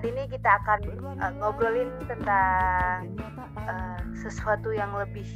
saat 0.00 0.16
ini 0.16 0.32
kita 0.32 0.50
akan 0.64 0.80
uh, 1.20 1.32
ngobrolin 1.44 1.92
tentang 2.08 3.12
uh, 3.68 4.00
sesuatu 4.16 4.72
yang 4.72 4.88
lebih 4.96 5.28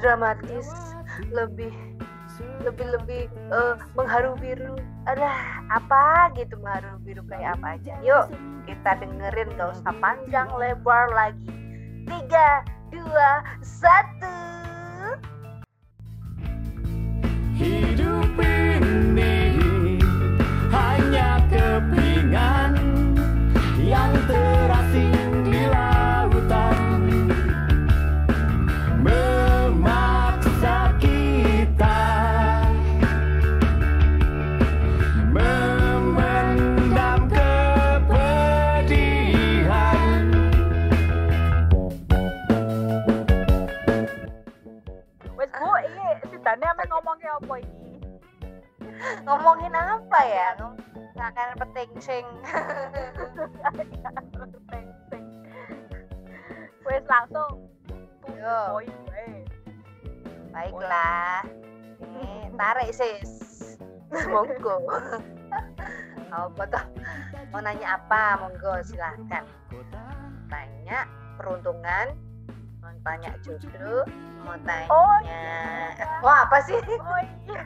dramatis, 0.00 0.64
lebih 1.28 1.68
lebih 2.64 2.88
lebih 2.96 3.22
uh, 3.52 3.76
mengharu 4.00 4.32
biru. 4.40 4.80
Ada 5.04 5.28
apa 5.68 6.32
gitu 6.40 6.56
mengharu 6.56 6.96
biru 7.04 7.20
kayak 7.28 7.60
apa 7.60 7.76
aja? 7.76 8.00
Yuk 8.00 8.32
kita 8.64 8.96
dengerin 8.96 9.52
gak 9.60 9.76
usah 9.76 9.92
panjang 10.00 10.48
lebar 10.56 11.12
lagi. 11.12 11.52
Tiga, 12.08 12.64
dua, 12.88 13.44
satu. 13.60 14.47
Sis. 62.92 63.30
Monggo. 64.32 64.76
Apa 66.34 66.62
tuh? 66.68 66.84
Mau 67.48 67.60
nanya 67.64 67.96
apa? 67.96 68.36
Monggo 68.44 68.84
silahkan. 68.84 69.44
Tanya 70.48 71.08
peruntungan, 71.40 72.12
mau 72.84 72.92
tanya 73.00 73.32
jodoh, 73.40 74.04
mau 74.44 74.56
tanya. 74.64 74.88
Oh, 74.92 75.16
Wah 76.20 76.44
apa 76.44 76.58
sih? 76.64 76.76
Oh 76.76 77.20
iya. 77.48 77.62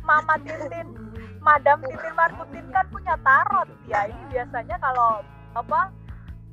Mama 0.00 0.40
Titin, 0.40 0.96
Madam 1.44 1.84
Titin 1.84 2.14
Markutin 2.16 2.66
kan 2.72 2.86
punya 2.88 3.16
tarot 3.20 3.68
ya. 3.84 4.08
Ini 4.08 4.24
biasanya 4.32 4.76
kalau 4.80 5.20
apa 5.52 5.92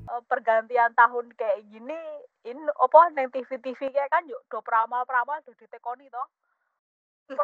eh, 0.08 0.22
pergantian 0.28 0.92
tahun 0.96 1.32
kayak 1.36 1.64
gini 1.72 2.00
ini 2.42 2.62
apa 2.74 3.00
neng 3.14 3.30
TV 3.30 3.50
TV 3.62 3.80
kayak 3.94 4.10
kan 4.10 4.26
yuk 4.26 4.42
do 4.50 4.62
peramal 4.66 5.06
peramal 5.06 5.38
do 5.46 5.54
ditekoni 5.58 6.10
toh 6.10 6.26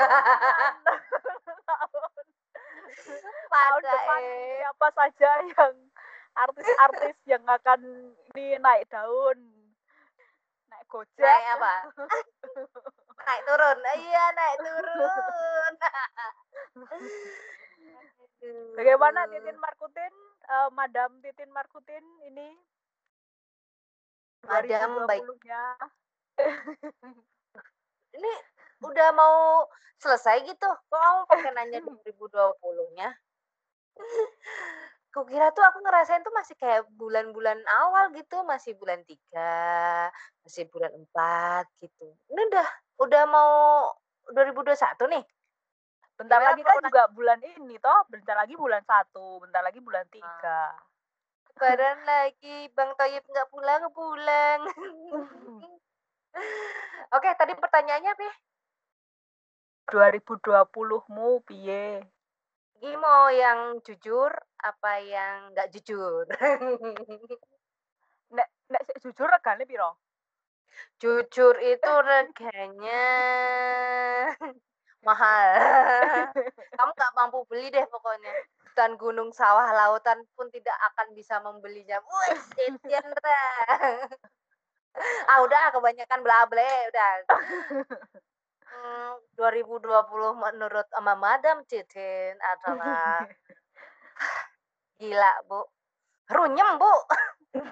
tahun 3.48 3.80
depan 3.82 4.22
eh. 4.22 4.60
siapa 4.62 4.88
saja 4.94 5.32
yang 5.48 5.74
artis-artis 6.38 7.18
yang 7.26 7.42
akan 7.48 8.12
ini 8.36 8.60
naik 8.62 8.86
daun 8.92 9.40
naik 10.68 10.84
gojek 10.92 11.24
Naik 11.24 11.48
apa? 11.58 11.74
naik 13.28 13.42
turun. 13.44 13.78
Iya 13.98 14.26
naik 14.36 14.58
turun. 14.62 15.74
Bagaimana 18.78 19.26
Titin 19.28 19.58
Markutin, 19.58 20.14
eh, 20.46 20.70
Madam 20.72 21.18
Titin 21.26 21.50
Markutin 21.50 22.06
ini? 22.30 22.54
Madam, 24.46 25.10
baik. 25.10 25.26
2020-nya. 25.26 25.64
Ini 28.16 28.34
udah 28.82 29.10
mau 29.14 29.66
selesai 29.98 30.46
gitu. 30.46 30.70
Kok 30.70 31.00
kamu 31.00 31.22
pakai 31.30 31.52
nanya 31.54 31.80
2020-nya? 31.88 33.10
Kukira 35.10 35.50
tuh 35.50 35.66
aku 35.66 35.82
ngerasain 35.82 36.22
tuh 36.22 36.36
masih 36.36 36.54
kayak 36.62 36.86
bulan-bulan 36.94 37.58
awal 37.82 38.14
gitu, 38.14 38.46
masih 38.46 38.78
bulan 38.78 39.02
3, 39.02 40.14
masih 40.46 40.70
bulan 40.70 40.94
4 40.94 41.66
gitu. 41.82 42.14
Ini 42.30 42.42
udah 42.54 42.68
udah 43.02 43.24
mau 43.26 43.54
2021 44.30 44.78
nih. 45.18 45.26
Bentar 46.18 46.42
Gimana 46.42 46.50
lagi 46.54 46.62
kan 46.66 46.78
juga 46.82 47.04
bulan 47.14 47.40
ini 47.46 47.78
toh, 47.78 48.02
bentar 48.10 48.34
lagi 48.34 48.58
bulan 48.58 48.82
satu, 48.86 49.42
bentar 49.42 49.62
lagi 49.62 49.78
bulan 49.82 50.06
tiga. 50.10 50.74
Lebaran 51.58 52.06
lagi, 52.06 52.70
Bang 52.78 52.94
Toyib 52.98 53.26
nggak 53.26 53.50
pulang-pulang. 53.50 54.62
Oke, 57.18 57.30
tadi 57.38 57.54
pertanyaannya 57.58 58.12
apa? 58.14 58.24
ya? 58.26 58.34
2020-mu 59.88 61.30
piye? 61.48 62.04
Ini 62.78 62.94
mau 63.00 63.32
yang 63.34 63.82
jujur 63.82 64.30
apa 64.62 65.02
yang 65.02 65.56
nggak 65.56 65.72
jujur? 65.74 66.28
Nek 68.36 68.48
nek 68.68 68.84
jujur 69.00 69.32
regane 69.32 69.64
piro? 69.64 69.96
jujur 71.02 71.56
itu 71.62 71.92
reganya 72.10 73.06
mahal. 75.08 75.50
Kamu 76.74 76.92
nggak 76.94 77.14
mampu 77.16 77.46
beli 77.48 77.72
deh 77.72 77.86
pokoknya. 77.88 78.34
Hutan 78.66 78.92
gunung 79.00 79.30
sawah 79.34 79.74
lautan 79.74 80.22
pun 80.38 80.50
tidak 80.54 80.78
akan 80.94 81.14
bisa 81.18 81.42
membelinya. 81.42 81.98
Wih, 82.02 82.38
ah 85.30 85.40
udah 85.46 85.70
kebanyakan 85.74 86.20
bla 86.26 86.46
bla 86.50 86.70
udah. 86.90 87.10
Hmm, 88.78 89.18
2020 89.34 90.38
menurut 90.38 90.86
sama 90.94 91.18
Madam 91.18 91.66
Titin 91.66 92.38
adalah 92.38 93.26
gila 95.02 95.34
bu, 95.50 95.66
runyem 96.30 96.78
bu, 96.78 96.94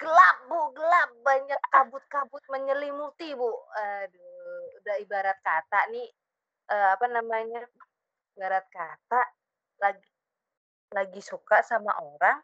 gelap 0.00 0.36
bu, 0.46 0.60
gelap 0.78 1.10
banyak 1.26 1.58
kabut-kabut 1.74 2.42
menyelimuti 2.54 3.34
bu. 3.34 3.50
Aduh, 3.74 4.78
udah 4.78 4.96
ibarat 5.02 5.38
kata 5.42 5.90
nih 5.90 6.06
eh, 6.70 6.88
apa 6.94 7.06
namanya? 7.10 7.66
Ibarat 8.38 8.66
kata 8.70 9.26
lagi 9.82 10.06
lagi 10.94 11.18
suka 11.18 11.66
sama 11.66 11.98
orang, 11.98 12.38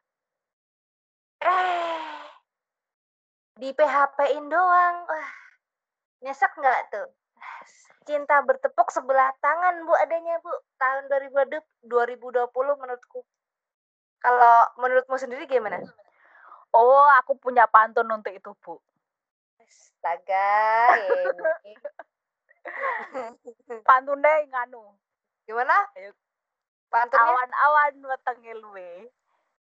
eh 1.47 2.03
di 3.55 3.71
PHP-in 3.71 4.51
doang. 4.51 4.97
Wah, 5.07 5.44
nyesek 6.25 6.53
nggak 6.57 6.81
tuh? 6.89 7.09
Cinta 8.09 8.41
bertepuk 8.45 8.89
sebelah 8.89 9.33
tangan 9.45 9.85
bu 9.85 9.93
adanya 10.01 10.41
bu 10.41 10.51
tahun 10.81 11.09
2020 11.13 11.61
2020 11.89 12.81
menurutku. 12.81 13.21
Kalau 14.25 14.73
menurutmu 14.81 15.21
sendiri 15.21 15.45
gimana? 15.45 15.85
Oh, 16.75 17.07
aku 17.23 17.39
punya 17.39 17.71
pantun 17.71 18.11
untuk 18.11 18.35
itu, 18.35 18.51
Bu. 18.59 18.81
Astaga, 19.63 20.99
ini. 21.63 21.73
Pantunnya 23.87 24.43
nganu. 24.51 24.83
Gimana? 25.47 25.77
Pantunnya? 26.91 27.31
Awan-awan 27.31 27.95
wetenge 28.03 28.53
luwe. 28.59 29.07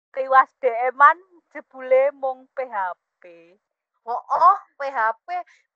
Tiwas 0.10 0.50
DM-an 0.58 1.20
jebule 1.54 2.10
mung 2.18 2.50
PHP. 2.58 3.54
Oh, 4.04 4.20
oh, 4.20 4.58
PHP. 4.80 5.28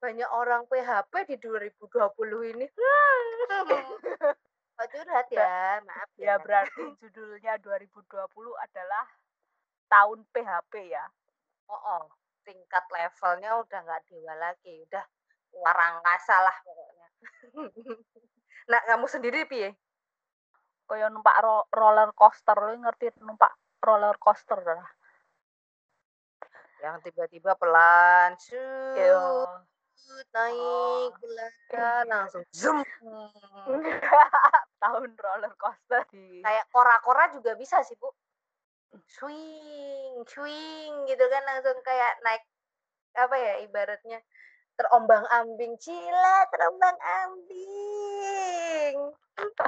Banyak 0.03 0.29
orang 0.29 0.67
PHP 0.67 1.13
di 1.31 1.35
2020 1.39 2.53
ini. 2.55 2.67
Oh, 4.77 4.85
curhat 4.93 5.25
ya, 5.33 5.81
maaf 5.89 6.05
Ya 6.21 6.21
ya. 6.21 6.33
berarti 6.37 6.85
judulnya 7.01 7.57
2020 7.65 8.05
adalah 8.61 9.09
tahun 9.89 10.21
PHP 10.29 10.93
ya. 10.93 11.01
Oh, 11.65 11.73
oh, 11.73 12.03
tingkat 12.45 12.85
levelnya 12.93 13.57
udah 13.57 13.79
nggak 13.81 14.05
dewa 14.05 14.37
lagi, 14.37 14.85
udah 14.85 15.01
luar 15.57 15.77
angkasa 15.81 16.35
lah 16.45 16.53
pokoknya. 16.61 17.07
nah, 18.69 18.81
kamu 18.85 19.05
sendiri 19.09 19.49
piye? 19.49 19.73
Kayak 20.85 21.09
numpak 21.09 21.41
ro- 21.41 21.65
roller 21.73 22.13
coaster, 22.13 22.53
lu 22.53 22.77
ngerti 22.85 23.17
numpak 23.25 23.57
roller 23.81 24.13
coaster 24.21 24.61
lah. 24.61 24.96
Yang 26.77 27.09
tiba-tiba 27.09 27.57
pelan, 27.57 28.37
shoot, 28.37 29.49
naik, 30.33 31.11
pelan, 31.17 32.05
langsung 32.05 32.45
zoom. 32.53 32.85
tahun 34.77 35.09
roller 35.17 35.57
coaster 35.57 36.05
Kayak 36.13 36.69
kora-kora 36.69 37.33
juga 37.33 37.57
bisa 37.57 37.81
sih, 37.81 37.97
Bu. 37.97 38.13
Swing, 39.03 40.23
swing 40.25 40.93
gitu 41.09 41.25
kan 41.27 41.43
langsung 41.43 41.75
kayak 41.83 42.17
naik 42.23 42.39
apa 43.17 43.33
ya 43.35 43.57
ibaratnya 43.65 44.21
terombang-ambing 44.77 45.73
cila 45.81 46.45
terombang-ambing 46.53 48.97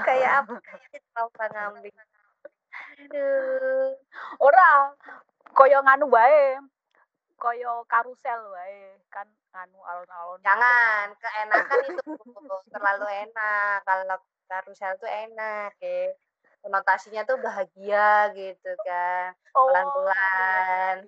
kayak 0.05 0.45
apa 0.45 0.53
kayak 0.69 1.01
terombang-ambing 1.13 1.93
Aduh. 2.99 3.95
Ora 4.39 4.93
koyo 5.57 5.79
nganu 5.83 6.05
wae. 6.13 6.57
Koyo 7.39 7.87
karusel 7.87 8.41
wae 8.51 8.99
kan 9.07 9.23
nganu 9.55 9.79
alon-alon. 9.79 10.43
Jangan, 10.43 11.15
keenakan 11.15 11.79
itu 11.87 12.01
terlalu 12.67 13.07
enak. 13.07 13.79
Kalau 13.87 14.19
karusel 14.51 14.93
tuh 14.99 15.07
enak 15.07 15.71
ya. 15.79 16.11
Konotasinya 16.59 17.23
tuh 17.23 17.39
bahagia 17.39 18.35
gitu 18.35 18.71
kan. 18.83 19.31
Oh, 19.55 19.71
Pelan-pelan. 19.71 21.07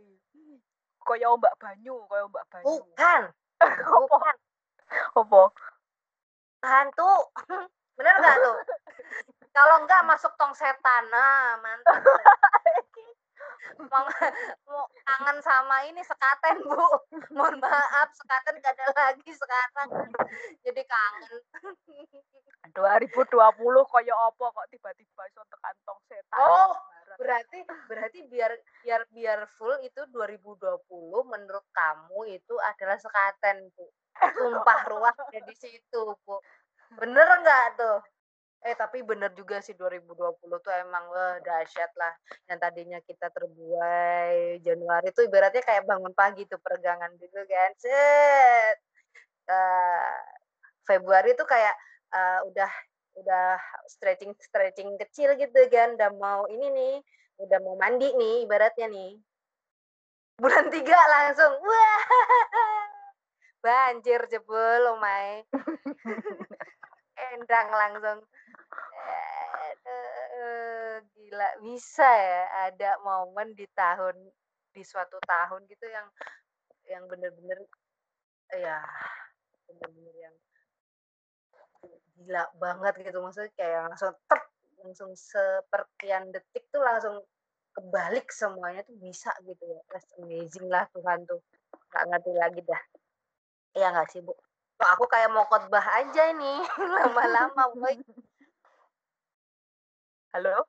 Koyo 1.03 1.35
Mbak 1.35 1.59
Banyu, 1.59 1.99
koyo 2.07 2.25
Mbak 2.31 2.45
Banyu. 2.47 2.79
Bukan, 2.79 3.21
bukan. 4.07 4.35
Apa? 5.19 5.43
Hantu. 6.63 7.11
Bener 7.99 8.15
nggak 8.23 8.35
tuh? 8.39 8.55
Kalau 9.51 9.83
enggak 9.83 10.07
masuk 10.07 10.31
tong 10.39 10.55
setan. 10.55 11.03
Nah, 11.11 11.59
mantap. 11.59 11.99
mau, 13.77 14.05
mau 14.67 14.83
kangen 15.05 15.37
sama 15.43 15.85
ini 15.87 16.01
sekaten 16.03 16.61
bu. 16.65 16.79
Mohon 17.35 17.61
maaf 17.61 18.09
sekaten 18.15 18.59
gak 18.61 18.73
ada 18.77 18.85
lagi 18.93 19.31
sekarang. 19.31 19.89
Jadi 20.65 20.81
kangen. 20.85 21.41
2020 22.71 23.35
koyo 23.89 24.15
apa 24.15 24.45
kok 24.53 24.67
tiba-tiba 24.71 25.23
iso 25.27 25.41
tekan 25.49 25.75
tong 25.83 25.99
setan. 26.07 26.39
Oh, 26.39 26.71
berarti 27.19 27.59
berarti 27.89 28.19
biar 28.29 28.53
biar 28.85 29.01
biar 29.11 29.39
full 29.57 29.75
itu 29.83 30.01
2020 30.13 30.79
menurut 31.25 31.65
kamu 31.73 32.19
itu 32.31 32.55
adalah 32.61 32.97
sekaten 33.01 33.67
bu. 33.75 33.85
Sumpah 34.37 34.79
ruah 34.87 35.15
ada 35.15 35.39
di 35.41 35.55
situ 35.57 36.01
bu. 36.23 36.37
Bener 36.95 37.27
nggak 37.43 37.65
tuh 37.75 37.99
eh 38.61 38.77
tapi 38.77 39.01
bener 39.01 39.33
juga 39.33 39.57
sih 39.57 39.73
2020 39.73 40.61
tuh 40.61 40.73
emang 40.85 41.09
wah 41.09 41.41
dahsyat 41.41 41.91
lah. 41.97 42.13
Yang 42.45 42.59
tadinya 42.61 42.99
kita 43.01 43.27
terbuai 43.33 44.61
Januari 44.61 45.09
tuh 45.17 45.25
ibaratnya 45.25 45.65
kayak 45.65 45.89
bangun 45.89 46.13
pagi 46.13 46.45
tuh 46.45 46.61
peregangan 46.61 47.09
gitu 47.17 47.41
kan. 47.49 47.71
Set. 47.81 48.77
Eh, 49.49 50.19
Februari 50.85 51.33
tuh 51.33 51.47
kayak 51.49 51.73
eh, 52.13 52.39
udah 52.53 52.71
udah 53.11 53.57
stretching 53.89 54.33
stretching 54.37 54.93
kecil 55.01 55.33
gitu 55.41 55.57
kan. 55.73 55.97
Udah 55.97 56.09
mau 56.13 56.45
ini 56.45 56.69
nih 56.69 56.95
udah 57.41 57.57
mau 57.65 57.75
mandi 57.81 58.13
nih 58.13 58.45
ibaratnya 58.45 58.87
nih. 58.93 59.17
Bulan 60.37 60.69
tiga 60.69 60.97
langsung 61.09 61.53
wah. 61.65 62.01
Banjir 63.65 64.25
jebol 64.25 64.97
omai 64.97 65.45
endang 67.29 67.69
langsung 67.69 68.19
Gila 71.15 71.49
bisa 71.63 72.05
ya 72.05 72.43
ada 72.69 72.99
momen 73.01 73.55
di 73.55 73.65
tahun 73.71 74.15
di 74.71 74.83
suatu 74.83 75.15
tahun 75.23 75.63
gitu 75.67 75.85
yang 75.87 76.07
yang 76.87 77.03
bener-bener 77.07 77.59
ya 78.51 78.79
bener-bener 79.67 80.15
yang 80.15 80.35
gila 82.19 82.43
banget 82.59 82.93
gitu. 83.07 83.17
Maksudnya 83.23 83.51
kayak 83.55 83.79
langsung 83.89 84.13
tek 84.27 84.43
langsung 84.81 85.11
seperkian 85.13 86.33
detik 86.33 86.65
tuh 86.73 86.81
langsung 86.81 87.21
kebalik 87.71 88.27
semuanya 88.33 88.83
tuh 88.83 88.97
bisa 88.99 89.31
gitu 89.47 89.63
ya. 89.65 89.81
That's 89.89 90.11
amazing 90.19 90.67
lah 90.67 90.85
Tuhan 90.91 91.23
tuh. 91.25 91.39
Nggak 91.91 92.03
ngerti 92.11 92.31
lagi 92.35 92.61
dah. 92.67 92.81
Iya 93.77 93.87
nggak 93.95 94.07
sih 94.11 94.19
bu? 94.19 94.35
Aku 94.81 95.05
kayak 95.05 95.29
mau 95.29 95.45
khotbah 95.45 95.85
aja 96.01 96.33
nih 96.33 96.59
lama-lama 96.97 97.69
boy 97.77 97.95
Halo? 100.31 100.63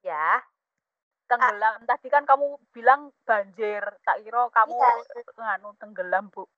ya 0.00 0.40
Tenggelam. 1.28 1.84
Tadi 1.84 2.08
kan 2.08 2.24
kamu 2.24 2.56
bilang 2.72 3.12
banjir. 3.28 3.84
Tak 4.00 4.24
kira 4.24 4.48
kamu 4.48 4.72
Iya. 4.72 5.20
nganu 5.36 5.76
tenggelam, 5.76 6.32
Bu. 6.32 6.48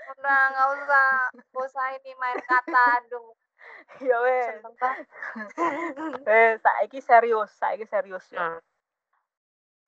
udah 0.00 0.40
nggak 0.50 0.68
usah 0.74 1.08
usah 1.66 1.86
ini 1.98 2.14
main 2.14 2.38
kata 2.40 2.82
aduh 2.98 3.34
Ya 4.00 4.16
wes. 4.22 4.62
banget 4.62 5.06
Eh, 6.30 6.52
saiki 6.62 7.02
serius, 7.02 7.50
saiki 7.58 7.84
serius 7.84 8.22
ya. 8.30 8.38
Hmm. 8.40 8.58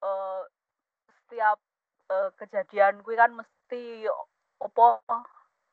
Eh, 0.02 0.42
setiap 1.08 1.58
eh, 2.10 2.28
kejadian 2.36 3.00
kuwi 3.00 3.14
kan 3.14 3.30
mesti 3.32 4.10
opo 4.58 5.00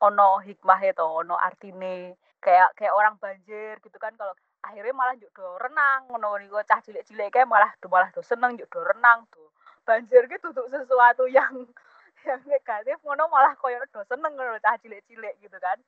ono 0.00 0.38
hikmah 0.40 0.80
to, 0.94 1.04
ono 1.04 1.34
artine. 1.34 2.14
Kayak 2.38 2.72
kayak 2.78 2.94
orang 2.94 3.18
banjir 3.18 3.82
gitu 3.82 3.98
kan 3.98 4.14
kalau 4.14 4.32
akhirnya 4.62 4.94
malah 4.94 5.14
njuk 5.16 5.32
do 5.32 5.46
renang 5.58 6.08
ngono 6.08 6.36
niku 6.40 6.60
cah 6.68 6.80
cilik-cilik 6.84 7.32
kayak 7.32 7.48
malah 7.48 7.72
do 7.80 7.88
malah 7.88 8.10
do 8.12 8.20
seneng 8.20 8.56
njuk 8.56 8.68
do 8.68 8.80
renang 8.84 9.24
tuh. 9.32 9.48
Banjir 9.84 10.28
ki 10.28 10.38
tutuk 10.42 10.68
sesuatu 10.68 11.24
yang 11.26 11.64
yang 12.28 12.40
negatif 12.44 12.96
ngono 13.04 13.28
malah 13.32 13.56
koyo 13.56 13.80
do 13.92 14.04
seneng 14.04 14.32
ngono 14.36 14.60
cah 14.60 14.76
cilik-cilik 14.80 15.34
gitu 15.40 15.56
kan. 15.60 15.78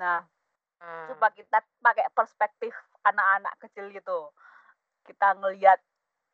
Nah, 0.00 0.24
Hmm. 0.84 1.06
coba 1.08 1.32
kita 1.32 1.64
pakai 1.80 2.04
perspektif 2.12 2.74
anak-anak 3.08 3.56
kecil 3.62 3.88
gitu 3.88 4.28
kita 5.08 5.32
ngelihat 5.40 5.80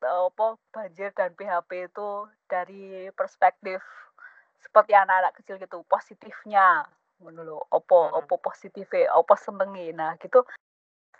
eh, 0.02 0.22
apa 0.26 0.56
banjir 0.74 1.14
dan 1.14 1.30
PHP 1.38 1.86
itu 1.86 2.26
dari 2.48 3.12
perspektif 3.14 3.78
seperti 4.58 4.96
anak-anak 4.96 5.38
kecil 5.38 5.54
gitu 5.60 5.86
positifnya 5.86 6.82
ngono 7.20 7.40
lho 7.46 7.58
opo 7.70 8.10
Hmm. 8.10 8.24
opo 8.24 8.40
positifnya 8.40 9.12
opo 9.14 9.36
senengi 9.36 9.92
nah 9.92 10.16
gitu 10.18 10.42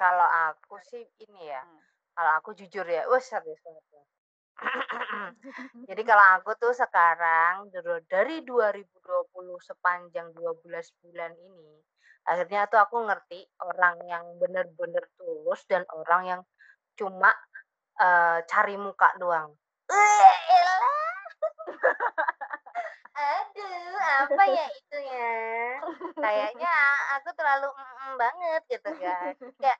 kalau 0.00 0.24
aku 0.24 0.80
sih 0.88 1.04
ini 1.20 1.52
ya 1.52 1.60
Hmm. 1.60 1.80
kalau 2.16 2.32
aku 2.40 2.56
jujur 2.56 2.88
ya 2.88 3.04
wah 3.04 3.20
serius 3.20 3.60
banget 3.60 3.84
ya. 3.92 4.04
Jadi 5.88 6.02
kalau 6.08 6.24
aku 6.40 6.56
tuh 6.56 6.72
sekarang 6.72 7.68
dari 7.68 8.00
dari 8.08 8.36
2020 8.48 9.60
sepanjang 9.60 10.32
12 10.32 10.88
bulan 11.04 11.36
ini, 11.36 11.84
akhirnya 12.24 12.64
tuh 12.72 12.80
aku 12.80 13.04
ngerti 13.04 13.44
orang 13.60 14.00
yang 14.08 14.24
bener-bener 14.40 15.04
tulus 15.20 15.60
dan 15.68 15.84
orang 15.92 16.22
yang 16.24 16.40
cuma 16.96 17.36
eh, 18.00 18.40
cari 18.48 18.80
muka 18.80 19.12
doang. 19.20 19.52
Aduh, 23.20 24.00
apa 24.00 24.44
ya 24.48 24.64
itu 24.72 24.96
ya? 24.96 25.28
Kayaknya 26.16 26.72
aku 27.20 27.28
terlalu 27.36 27.68
mm 27.68 28.12
banget 28.20 28.62
gitu 28.68 28.90
kan. 29.00 29.32
Kayak 29.60 29.78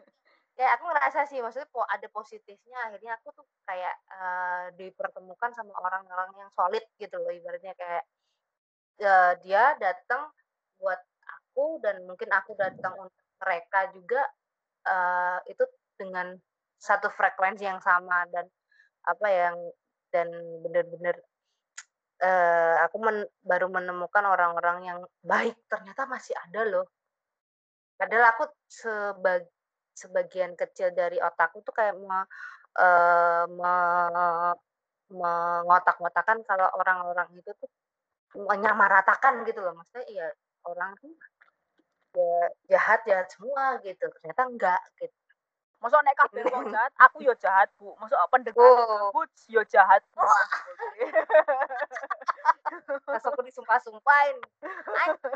kayak 0.60 0.76
aku 0.76 0.92
ngerasa 0.92 1.24
sih 1.24 1.40
maksudnya 1.40 1.72
po 1.72 1.80
ada 1.88 2.04
positifnya. 2.12 2.76
Akhirnya 2.84 3.16
aku 3.16 3.32
tuh 3.32 3.48
kayak 3.64 3.96
eh, 4.12 4.64
dipertemukan 4.76 5.56
sama 5.56 5.72
orang-orang 5.80 6.36
yang 6.36 6.50
solid 6.52 6.84
gitu 7.00 7.16
loh 7.16 7.32
ibaratnya 7.32 7.72
kayak 7.80 8.04
eh, 9.00 9.32
dia 9.40 9.72
datang 9.80 10.28
buat 10.76 11.00
aku 11.24 11.80
dan 11.80 12.04
mungkin 12.04 12.28
aku 12.28 12.52
datang 12.60 12.92
untuk 13.08 13.24
mereka 13.40 13.88
juga 13.96 14.20
eh, 14.84 15.38
itu 15.48 15.64
dengan 15.96 16.36
satu 16.76 17.08
frekuensi 17.08 17.64
yang 17.64 17.80
sama 17.80 18.28
dan 18.28 18.44
apa 19.08 19.26
yang 19.32 19.56
dan 20.12 20.28
bener-bener 20.60 21.16
eh, 22.20 22.76
aku 22.84 23.00
men- 23.00 23.32
baru 23.40 23.72
menemukan 23.72 24.28
orang-orang 24.28 24.78
yang 24.84 25.00
baik. 25.24 25.56
Ternyata 25.72 26.04
masih 26.04 26.36
ada 26.36 26.68
loh. 26.68 26.84
Padahal 27.96 28.36
aku 28.36 28.44
sebag 28.68 29.48
sebagian 30.00 30.52
kecil 30.56 30.88
dari 30.96 31.20
otakku 31.20 31.60
tuh 31.60 31.74
kayak 31.76 31.94
me, 32.00 32.20
eh, 32.80 33.44
me- 33.52 34.58
mengotak-ngotakan 35.10 36.46
kalau 36.46 36.70
orang-orang 36.78 37.28
itu 37.34 37.50
tuh 37.58 37.70
menyamaratakan 38.46 39.42
gitu 39.42 39.58
loh 39.58 39.74
maksudnya 39.74 40.06
iya 40.06 40.28
orang 40.62 40.94
tuh 41.02 41.10
ya 42.14 42.46
jahat 42.70 43.02
jahat 43.02 43.26
semua 43.34 43.82
gitu 43.82 44.06
ternyata 44.06 44.42
enggak 44.46 44.82
gitu 45.02 45.20
Masuk 45.80 45.96
nek 46.04 46.12
kabeh 46.12 46.44
wong 46.52 46.68
jahat, 46.76 46.92
aku 47.00 47.24
yo 47.24 47.32
jahat, 47.40 47.72
Bu. 47.80 47.96
Masuk 47.96 48.20
pendengar 48.28 48.60
Oh. 48.60 49.24
yo 49.48 49.64
jahat, 49.64 50.04
Bu. 50.12 50.20
langsung 53.06 53.32
aku 53.34 53.42
disumpah-sumpahin 53.46 54.36
aduh 55.06 55.34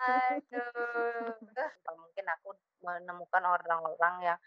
aduh 0.00 1.70
mungkin 1.96 2.26
aku 2.38 2.48
menemukan 2.82 3.42
orang-orang 3.44 4.14
yang 4.22 4.38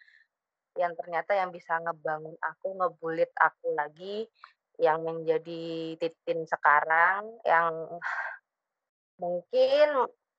yang 0.77 0.93
ternyata 0.95 1.35
yang 1.35 1.49
bisa 1.51 1.81
ngebangun 1.81 2.35
aku 2.39 2.77
ngebulit 2.77 3.31
aku 3.35 3.73
lagi 3.75 4.29
yang 4.79 5.03
menjadi 5.03 5.95
titin 5.99 6.47
sekarang 6.47 7.27
yang 7.43 7.99
mungkin 9.19 9.87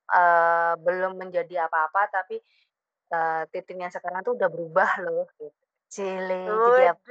eh, 0.08 0.74
belum 0.80 1.20
menjadi 1.20 1.68
apa-apa 1.68 2.08
tapi 2.08 2.40
eh, 3.12 3.42
titin 3.52 3.84
yang 3.84 3.92
sekarang 3.92 4.24
tuh 4.24 4.34
udah 4.40 4.48
berubah 4.48 4.90
loh 5.04 5.28
gitu. 5.36 5.52
Cile 5.90 6.46
jadi 6.46 6.94
apa? 6.94 7.02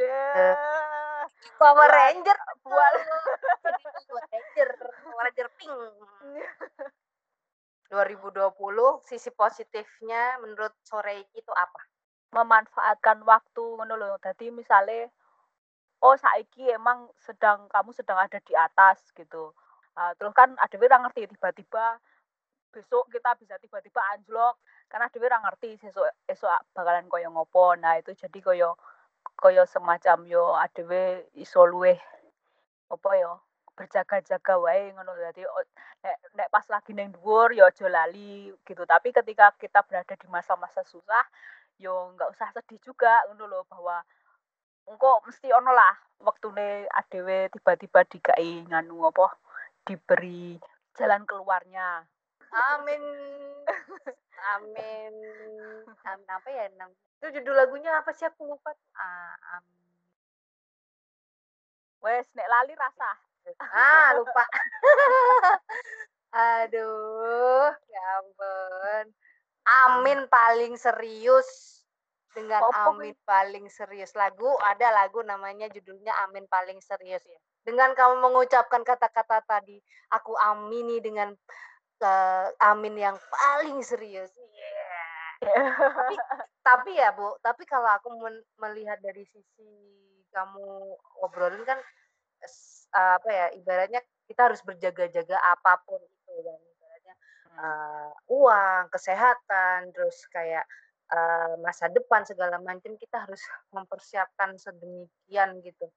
Power 1.56 1.90
Ranger 1.90 2.38
buat 2.64 2.94
jadi 3.64 3.84
Power 4.08 4.26
Ranger 4.32 4.70
Power 5.04 5.24
Ranger 5.28 5.48
pink 5.56 5.74
2020 7.90 8.54
sisi 9.02 9.34
positifnya 9.34 10.38
menurut 10.46 10.70
sore 10.86 11.26
itu 11.34 11.50
apa 11.58 11.82
memanfaatkan 12.30 13.26
waktu 13.26 13.66
ngono 13.66 13.98
lho. 13.98 14.22
Dadi 14.22 14.54
misale 14.54 15.10
oh 16.06 16.14
saiki 16.14 16.70
emang 16.70 17.10
sedang 17.18 17.66
kamu 17.74 17.90
sedang 17.98 18.22
ada 18.22 18.38
di 18.46 18.54
atas 18.54 19.10
gitu. 19.18 19.52
Uh, 19.98 20.14
terus 20.22 20.32
kan 20.38 20.54
ada 20.62 20.76
orang 20.78 21.10
ngerti 21.10 21.34
tiba-tiba 21.34 21.98
besok 22.70 23.10
kita 23.10 23.34
bisa 23.42 23.58
tiba-tiba 23.58 23.98
anjlok 24.14 24.62
karena 24.86 25.10
ada 25.10 25.18
orang 25.18 25.44
ngerti 25.50 25.82
besok 25.82 26.06
esok 26.30 26.62
bakalan 26.78 27.10
koyo 27.10 27.34
ngopo. 27.34 27.74
Nah, 27.74 27.98
itu 27.98 28.14
jadi 28.14 28.40
koyo 28.40 28.78
koyo 29.40 29.64
semacam 29.64 30.28
yo 30.28 30.52
adewe 30.60 31.32
iso 31.40 31.64
luweh 31.64 31.96
apa 32.92 33.10
yo 33.16 33.40
berjaga-jaga 33.80 34.60
wae 34.60 34.92
ngono 34.92 35.16
dadi 35.16 35.48
nek, 36.04 36.16
nek 36.36 36.52
pas 36.52 36.68
lagi 36.68 36.92
neng 36.92 37.16
dhuwur 37.16 37.56
ya 37.56 37.72
aja 37.72 37.88
lali 37.88 38.52
gitu. 38.68 38.84
Tapi 38.84 39.16
ketika 39.16 39.56
kita 39.56 39.80
berada 39.88 40.20
di 40.20 40.28
masa-masa 40.28 40.84
susah 40.84 41.24
yo 41.80 42.12
nggak 42.20 42.36
usah 42.36 42.52
sedih 42.52 42.84
juga 42.84 43.24
ngono 43.32 43.48
loh 43.48 43.64
bahwa 43.72 44.04
engko 44.92 45.24
mesti 45.24 45.48
ono 45.56 45.72
lah 45.72 45.96
waktune 46.20 46.92
adewe 46.92 47.48
tiba-tiba 47.56 48.04
dikai 48.04 48.68
nganu 48.68 49.08
apa 49.08 49.32
diberi 49.88 50.60
jalan 51.00 51.24
keluarnya. 51.24 52.04
Amin. 52.76 53.04
Amin. 54.60 55.14
Amin. 56.04 56.28
Apa 56.28 56.50
ya 56.52 56.68
itu 57.20 57.28
judul 57.40 57.56
lagunya 57.56 58.00
apa 58.00 58.16
sih? 58.16 58.24
Aku 58.24 58.48
lupa. 58.48 58.72
Ah, 58.96 59.60
amin 59.60 59.80
wes 62.04 62.28
nek 62.36 62.48
lali 62.48 62.74
rasa. 62.76 63.10
Ah 63.60 64.16
lupa. 64.16 64.44
Aduh 66.62 67.72
ya 67.90 68.04
ampun. 68.22 69.06
Amin 69.88 70.20
paling 70.32 70.74
serius. 70.80 71.80
Dengan 72.30 72.62
Apa, 72.62 72.94
amin 72.94 73.18
paling 73.26 73.66
serius 73.74 74.14
lagu 74.14 74.48
ada 74.62 74.94
lagu 74.94 75.26
namanya 75.26 75.66
judulnya 75.74 76.14
amin 76.30 76.46
paling 76.46 76.78
serius 76.80 77.26
ya. 77.26 77.40
Dengan 77.66 77.98
kamu 77.98 78.22
mengucapkan 78.22 78.86
kata-kata 78.86 79.42
tadi 79.44 79.82
aku 80.14 80.38
amini 80.38 81.02
dengan 81.02 81.34
uh, 82.06 82.48
amin 82.62 82.96
yang 82.96 83.18
paling 83.18 83.82
serius. 83.82 84.30
Tapi 85.40 86.16
tapi 86.60 86.92
ya 87.00 87.16
bu 87.16 87.40
tapi 87.40 87.64
kalau 87.64 87.88
aku 87.96 88.12
men- 88.20 88.48
melihat 88.60 89.00
dari 89.00 89.24
sisi 89.24 89.72
kamu 90.30 90.96
obrolin 91.24 91.64
kan 91.66 91.80
uh, 92.96 93.14
apa 93.18 93.30
ya 93.30 93.46
ibaratnya 93.56 94.02
kita 94.30 94.52
harus 94.52 94.62
berjaga-jaga 94.62 95.38
apa 95.42 95.82
pun 95.88 96.00
itu 96.04 96.34
dan 96.44 96.60
ibaratnya 96.60 97.16
uh, 97.58 98.12
uang 98.30 98.92
kesehatan 98.94 99.90
terus 99.96 100.28
kayak 100.30 100.68
uh, 101.10 101.58
masa 101.64 101.90
depan 101.90 102.28
segala 102.28 102.62
macam 102.62 102.94
kita 103.00 103.26
harus 103.26 103.42
mempersiapkan 103.74 104.60
sedemikian 104.60 105.64
gitu 105.66 105.90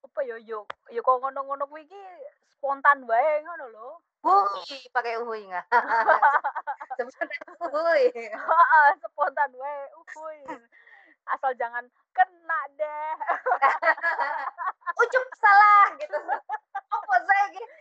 apa 0.00 0.20
yo 0.24 0.36
yo 0.40 0.58
yo 0.90 1.00
kok 1.04 1.18
ngono-ngono 1.20 1.64
kuwi 1.68 1.84
iki 1.84 2.02
spontan 2.56 3.04
wae 3.08 3.44
ngono 3.44 3.66
lho 3.68 3.88
Hui, 4.20 4.76
pakai 4.92 5.16
uhui 5.16 5.48
nggak? 5.48 5.64
spontan 7.00 7.40
uhui. 7.56 8.04
spontan 9.00 9.50
wae 9.56 9.80
uhui. 9.96 10.40
Asal 11.24 11.56
jangan 11.56 11.88
kena 12.12 12.60
deh. 12.76 13.12
Ucup 15.00 15.24
salah 15.40 15.96
gitu. 15.96 16.20
Apa 16.92 17.14
saya 17.24 17.44
gitu? 17.56 17.76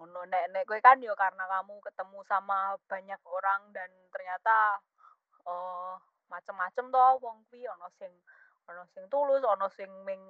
Ngono 0.00 0.24
nek 0.24 0.56
nek 0.56 0.64
kowe 0.64 0.80
kan 0.80 1.04
yo 1.04 1.12
karena 1.12 1.44
kamu 1.44 1.76
ketemu 1.84 2.18
sama 2.24 2.72
banyak 2.88 3.20
orang 3.28 3.68
dan 3.76 3.92
ternyata 4.08 4.80
oh 5.44 6.00
macem-macem 6.32 6.88
toh 6.88 7.20
wong 7.20 7.44
kuwi 7.52 7.68
ono 7.68 7.92
sing 8.00 8.12
ono 8.72 8.88
sing 8.96 9.04
tulus, 9.12 9.44
ono 9.44 9.68
sing 9.68 9.92
ming 10.08 10.20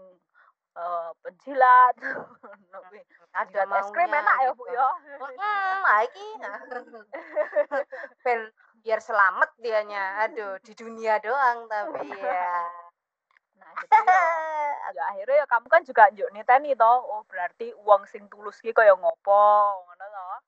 uh, 0.76 1.10
penjilat 1.22 1.94
ada 3.38 3.60
es 3.78 3.88
krim 3.94 4.10
enak 4.10 4.36
ya 4.42 4.50
bu 4.56 4.64
gitu. 4.66 4.74
ya. 4.74 4.88
Hmm 5.38 5.78
lagi 5.86 6.28
pen 8.24 8.50
biar 8.82 9.00
selamat 9.02 9.50
dianya. 9.62 10.26
Aduh 10.26 10.58
di 10.64 10.72
dunia 10.74 11.22
doang 11.22 11.70
tapi 11.70 12.08
ya. 12.18 12.50
Nah 13.58 13.70
gitu 13.74 13.94
ya. 13.94 14.26
ya 14.96 15.02
akhirnya 15.14 15.36
ya 15.42 15.46
kamu 15.46 15.66
kan 15.70 15.82
juga 15.86 16.10
njuk 16.10 16.28
niteni 16.34 16.74
toh. 16.74 16.98
Oh 17.04 17.22
berarti 17.30 17.74
uang 17.84 18.06
sing 18.10 18.26
tulus 18.26 18.58
ki 18.58 18.74
kaya 18.74 18.94
ngopo? 18.94 19.44
Ngono 19.86 20.04
toh. 20.08 20.38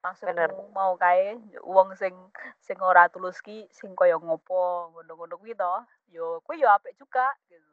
Maksudmu 0.00 0.72
mau 0.72 0.96
kae 0.96 1.36
uang 1.66 1.92
sing 1.98 2.14
sing 2.62 2.78
ora 2.80 3.10
tulus 3.12 3.42
ki 3.42 3.66
sing 3.74 3.92
kaya 3.98 4.16
ngopo? 4.18 4.94
Ngono-ngono 4.94 5.34
kuwi 5.40 5.54
toh. 5.58 5.82
Yo 6.10 6.42
kuwi 6.46 6.62
yo 6.62 6.68
apik 6.70 6.98
juga 6.98 7.34
gitu 7.46 7.69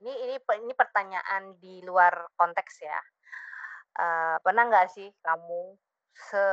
ini 0.00 0.12
ini 0.24 0.36
ini 0.40 0.74
pertanyaan 0.74 1.56
di 1.60 1.84
luar 1.84 2.32
konteks 2.36 2.74
ya 2.80 3.00
uh, 4.00 4.36
pernah 4.40 4.64
nggak 4.68 4.88
sih 4.92 5.08
kamu 5.20 5.76
se 6.16 6.44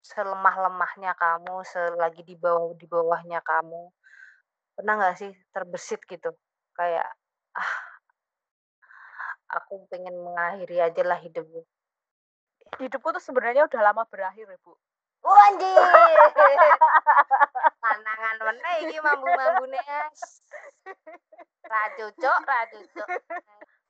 selemah-lemahnya 0.00 1.12
kamu 1.14 1.62
selagi 1.62 2.24
di 2.24 2.34
bawah 2.34 2.72
di 2.74 2.88
bawahnya 2.88 3.44
kamu 3.44 3.92
pernah 4.74 4.94
nggak 4.96 5.16
sih 5.20 5.30
terbesit 5.52 6.00
gitu 6.08 6.32
kayak 6.74 7.06
ah 7.54 7.72
aku 9.60 9.84
pengen 9.92 10.16
mengakhiri 10.16 10.80
aja 10.80 11.02
lah 11.04 11.20
hidupku 11.20 11.62
hidupku 12.80 13.08
tuh 13.12 13.22
sebenarnya 13.22 13.66
udah 13.68 13.80
lama 13.82 14.02
berakhir 14.08 14.48
ya 14.48 14.58
bu 14.64 14.72
Wanji. 15.20 15.72
Tantangan 17.76 18.36
mana 18.44 18.70
ini 18.80 18.96
mambu-mambu 19.04 19.68
nes. 19.68 20.20
Rajucok, 21.70 22.40
rajucok. 22.42 23.08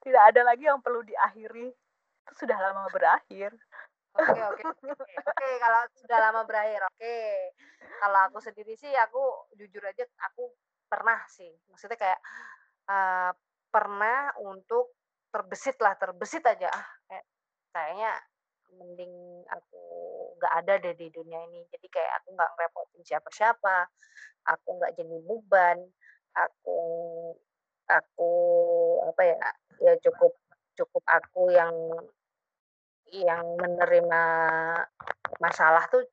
Tidak 0.00 0.23
ada 0.32 0.40
lagi 0.44 0.64
yang 0.68 0.80
perlu 0.80 1.00
diakhiri. 1.04 1.68
Itu 1.70 2.32
sudah 2.37 2.56
lama 2.56 2.88
berakhir. 2.92 3.52
Oke, 4.16 4.40
oke. 4.42 4.62
Oke, 5.30 5.49
kalau 5.62 5.80
sudah 5.97 6.18
lama 6.18 6.42
berakhir. 6.44 6.82
Oke. 6.90 7.18
Kalau 8.00 8.20
aku 8.28 8.38
sendiri 8.42 8.75
sih 8.76 8.90
aku 8.97 9.20
jujur 9.56 9.82
aja 9.87 10.04
aku 10.30 10.50
pernah 10.90 11.20
sih. 11.30 11.50
Maksudnya 11.70 11.97
kayak 11.97 12.20
uh, 12.90 13.32
pernah 13.70 14.35
untuk 14.42 14.99
terbesit 15.30 15.78
lah, 15.78 15.94
terbesit 15.94 16.42
aja 16.42 16.66
ah 16.75 16.87
kayak 17.06 17.25
kayaknya 17.70 18.12
mending 18.75 19.14
aku 19.50 19.82
nggak 20.38 20.54
ada 20.62 20.75
deh 20.78 20.94
di 20.94 21.11
dunia 21.11 21.42
ini 21.50 21.66
jadi 21.70 21.87
kayak 21.90 22.12
aku 22.23 22.28
nggak 22.38 22.50
ngerepotin 22.54 23.02
siapa-siapa 23.02 23.76
aku 24.47 24.68
nggak 24.78 24.94
jadi 24.94 25.16
beban 25.26 25.78
aku 26.47 26.80
aku 27.90 28.32
apa 29.11 29.23
ya 29.26 29.38
ya 29.82 29.92
cukup 30.04 30.32
cukup 30.78 31.04
aku 31.04 31.50
yang 31.50 31.75
yang 33.11 33.42
menerima 33.59 34.23
masalah 35.42 35.82
tuh 35.90 36.06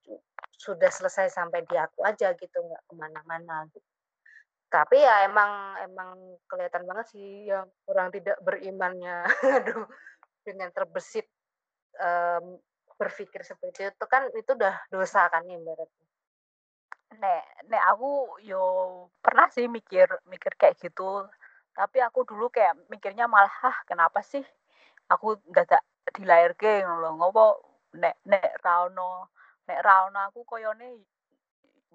sudah 0.58 0.90
selesai 0.90 1.30
sampai 1.30 1.62
di 1.70 1.78
aku 1.78 2.02
aja 2.02 2.34
gitu 2.34 2.58
nggak 2.58 2.84
ke 2.90 2.94
mana-mana 2.98 3.70
gitu 3.70 3.86
tapi 4.68 5.00
ya 5.00 5.24
emang 5.24 5.80
emang 5.88 6.12
kelihatan 6.50 6.84
banget 6.84 7.06
sih 7.16 7.48
yang 7.48 7.70
orang 7.88 8.12
tidak 8.12 8.36
berimannya 8.44 9.24
aduh 9.62 9.88
dengan 10.44 10.72
terbesit 10.76 11.28
um, 12.00 12.60
berpikir 12.98 13.46
seperti 13.46 13.88
itu 13.94 14.06
kan 14.10 14.28
itu 14.34 14.52
udah 14.58 14.76
dosa 14.90 15.30
kan 15.30 15.46
ya 15.46 15.56
ibaratnya. 15.56 16.07
Nek 17.16 17.44
nek 17.72 17.84
aku 17.96 18.42
yo 18.44 18.64
pernah 19.24 19.48
sih 19.48 19.72
mikir 19.72 20.12
mikir 20.28 20.52
kayak 20.60 20.76
gitu. 20.84 21.24
Tapi 21.72 21.98
aku 22.04 22.28
dulu 22.28 22.52
kayak 22.52 22.76
mikirnya 22.92 23.32
malah 23.32 23.54
ah, 23.64 23.78
kenapa 23.88 24.20
sih 24.20 24.44
aku 25.08 25.40
dadak 25.48 25.84
dilahirke 26.12 26.84
ngono 26.84 27.16
ngopo 27.16 27.46
nek 27.96 28.16
nek 28.28 28.60
raono 28.60 29.32
nek 29.68 29.80
raono 29.80 30.20
aku 30.28 30.44
koyone 30.44 31.00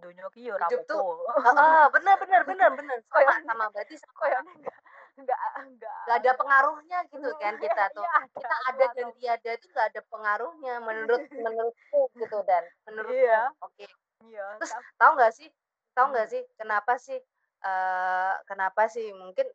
dunia 0.00 0.26
ki 0.35 0.49
yo 0.49 0.59
apa 0.59 0.73
Heeh, 1.47 1.85
bener 1.95 2.16
bener 2.19 2.42
bener 2.49 2.71
bener. 2.75 2.99
Sama 3.07 3.35
sama 3.45 3.64
berarti 3.71 3.95
koyone 4.16 4.50
enggak 4.59 4.78
enggak 5.21 5.40
enggak 5.61 5.97
enggak 6.09 6.16
ada 6.25 6.33
pengaruhnya 6.40 6.99
gitu 7.12 7.31
kan 7.37 7.54
kita 7.62 7.85
tuh 7.92 8.04
ya, 8.04 8.16
kita 8.33 8.57
ada 8.73 8.85
dan 8.97 9.09
tiada 9.21 9.50
itu 9.54 9.66
enggak 9.71 9.87
ada 9.92 10.00
pengaruhnya 10.09 10.75
menurut 10.81 11.23
menurutku 11.45 12.00
gitu 12.16 12.38
dan 12.49 12.64
menurut 12.88 13.12
iya. 13.12 13.52
oke 13.61 13.76
okay. 13.76 13.90
Iya 14.29 14.47
terus 14.61 14.73
tahu 15.00 15.12
nggak 15.19 15.33
sih 15.35 15.49
tahu 15.97 16.07
nggak 16.12 16.26
hmm. 16.29 16.35
sih 16.35 16.43
kenapa 16.59 16.93
sih 16.99 17.19
uh, 17.64 18.35
kenapa 18.49 18.83
sih 18.88 19.07
mungkin 19.17 19.47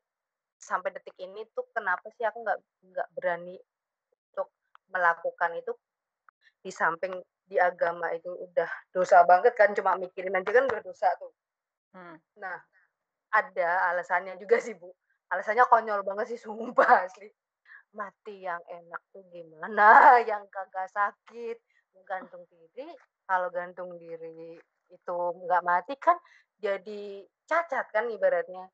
sampai 0.57 0.89
detik 0.93 1.13
ini 1.21 1.45
tuh 1.53 1.65
kenapa 1.71 2.09
sih 2.17 2.25
aku 2.25 2.41
nggak 2.41 2.59
nggak 2.91 3.07
berani 3.13 3.55
untuk 4.33 4.49
melakukan 4.89 5.53
itu 5.57 5.73
di 6.61 6.71
samping 6.73 7.13
di 7.47 7.55
agama 7.55 8.11
itu 8.11 8.27
udah 8.27 8.67
dosa 8.91 9.23
banget 9.23 9.55
kan 9.55 9.71
cuma 9.71 9.95
mikirin 9.95 10.35
aja 10.35 10.51
kan 10.51 10.67
udah 10.67 10.81
dosa 10.83 11.07
tuh 11.21 11.31
hmm. 11.95 12.17
nah 12.41 12.57
ada 13.31 13.93
alasannya 13.93 14.35
juga 14.41 14.59
sih 14.59 14.75
bu 14.75 14.91
alasannya 15.31 15.63
konyol 15.71 16.03
banget 16.03 16.35
sih 16.35 16.39
sumpah 16.41 16.91
asli 17.07 17.31
mati 17.95 18.43
yang 18.43 18.59
enak 18.67 19.01
tuh 19.15 19.23
gimana 19.31 19.89
yang 20.29 20.43
kagak 20.51 20.91
sakit 20.91 21.57
gantung 22.05 22.43
diri 22.51 22.87
kalau 23.27 23.51
gantung 23.51 23.99
diri 23.99 24.55
itu 24.87 25.17
nggak 25.43 25.63
mati 25.67 25.93
kan 25.99 26.15
jadi 26.57 27.27
cacat 27.45 27.85
kan 27.93 28.09
ibaratnya. 28.09 28.71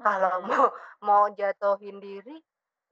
Kalau 0.00 0.40
mau 0.48 0.66
mau 1.04 1.24
jatuhin 1.36 2.00
diri 2.00 2.38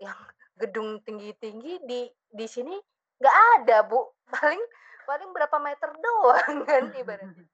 yang 0.02 0.18
gedung 0.58 1.00
tinggi-tinggi 1.06 1.80
di 1.86 2.04
di 2.28 2.46
sini 2.50 2.76
nggak 3.22 3.36
ada 3.62 3.86
bu. 3.86 4.04
Paling 4.28 4.62
paling 5.08 5.30
berapa 5.32 5.56
meter 5.62 5.90
doang 5.96 6.56
kan 6.68 6.92
ibaratnya. 6.92 7.46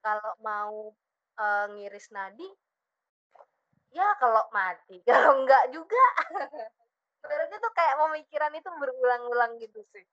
Kalau 0.00 0.32
mau 0.40 0.94
eh, 1.36 1.66
ngiris 1.76 2.08
nadi 2.14 2.48
ya 3.92 4.16
kalau 4.16 4.48
mati. 4.54 5.02
Kalau 5.08 5.42
enggak 5.44 5.68
juga 5.74 6.04
ibaratnya 7.22 7.58
tuh 7.60 7.72
kayak 7.76 7.98
pemikiran 8.00 8.52
itu 8.56 8.70
berulang-ulang 8.80 9.60
gitu 9.60 9.84
sih 9.92 10.06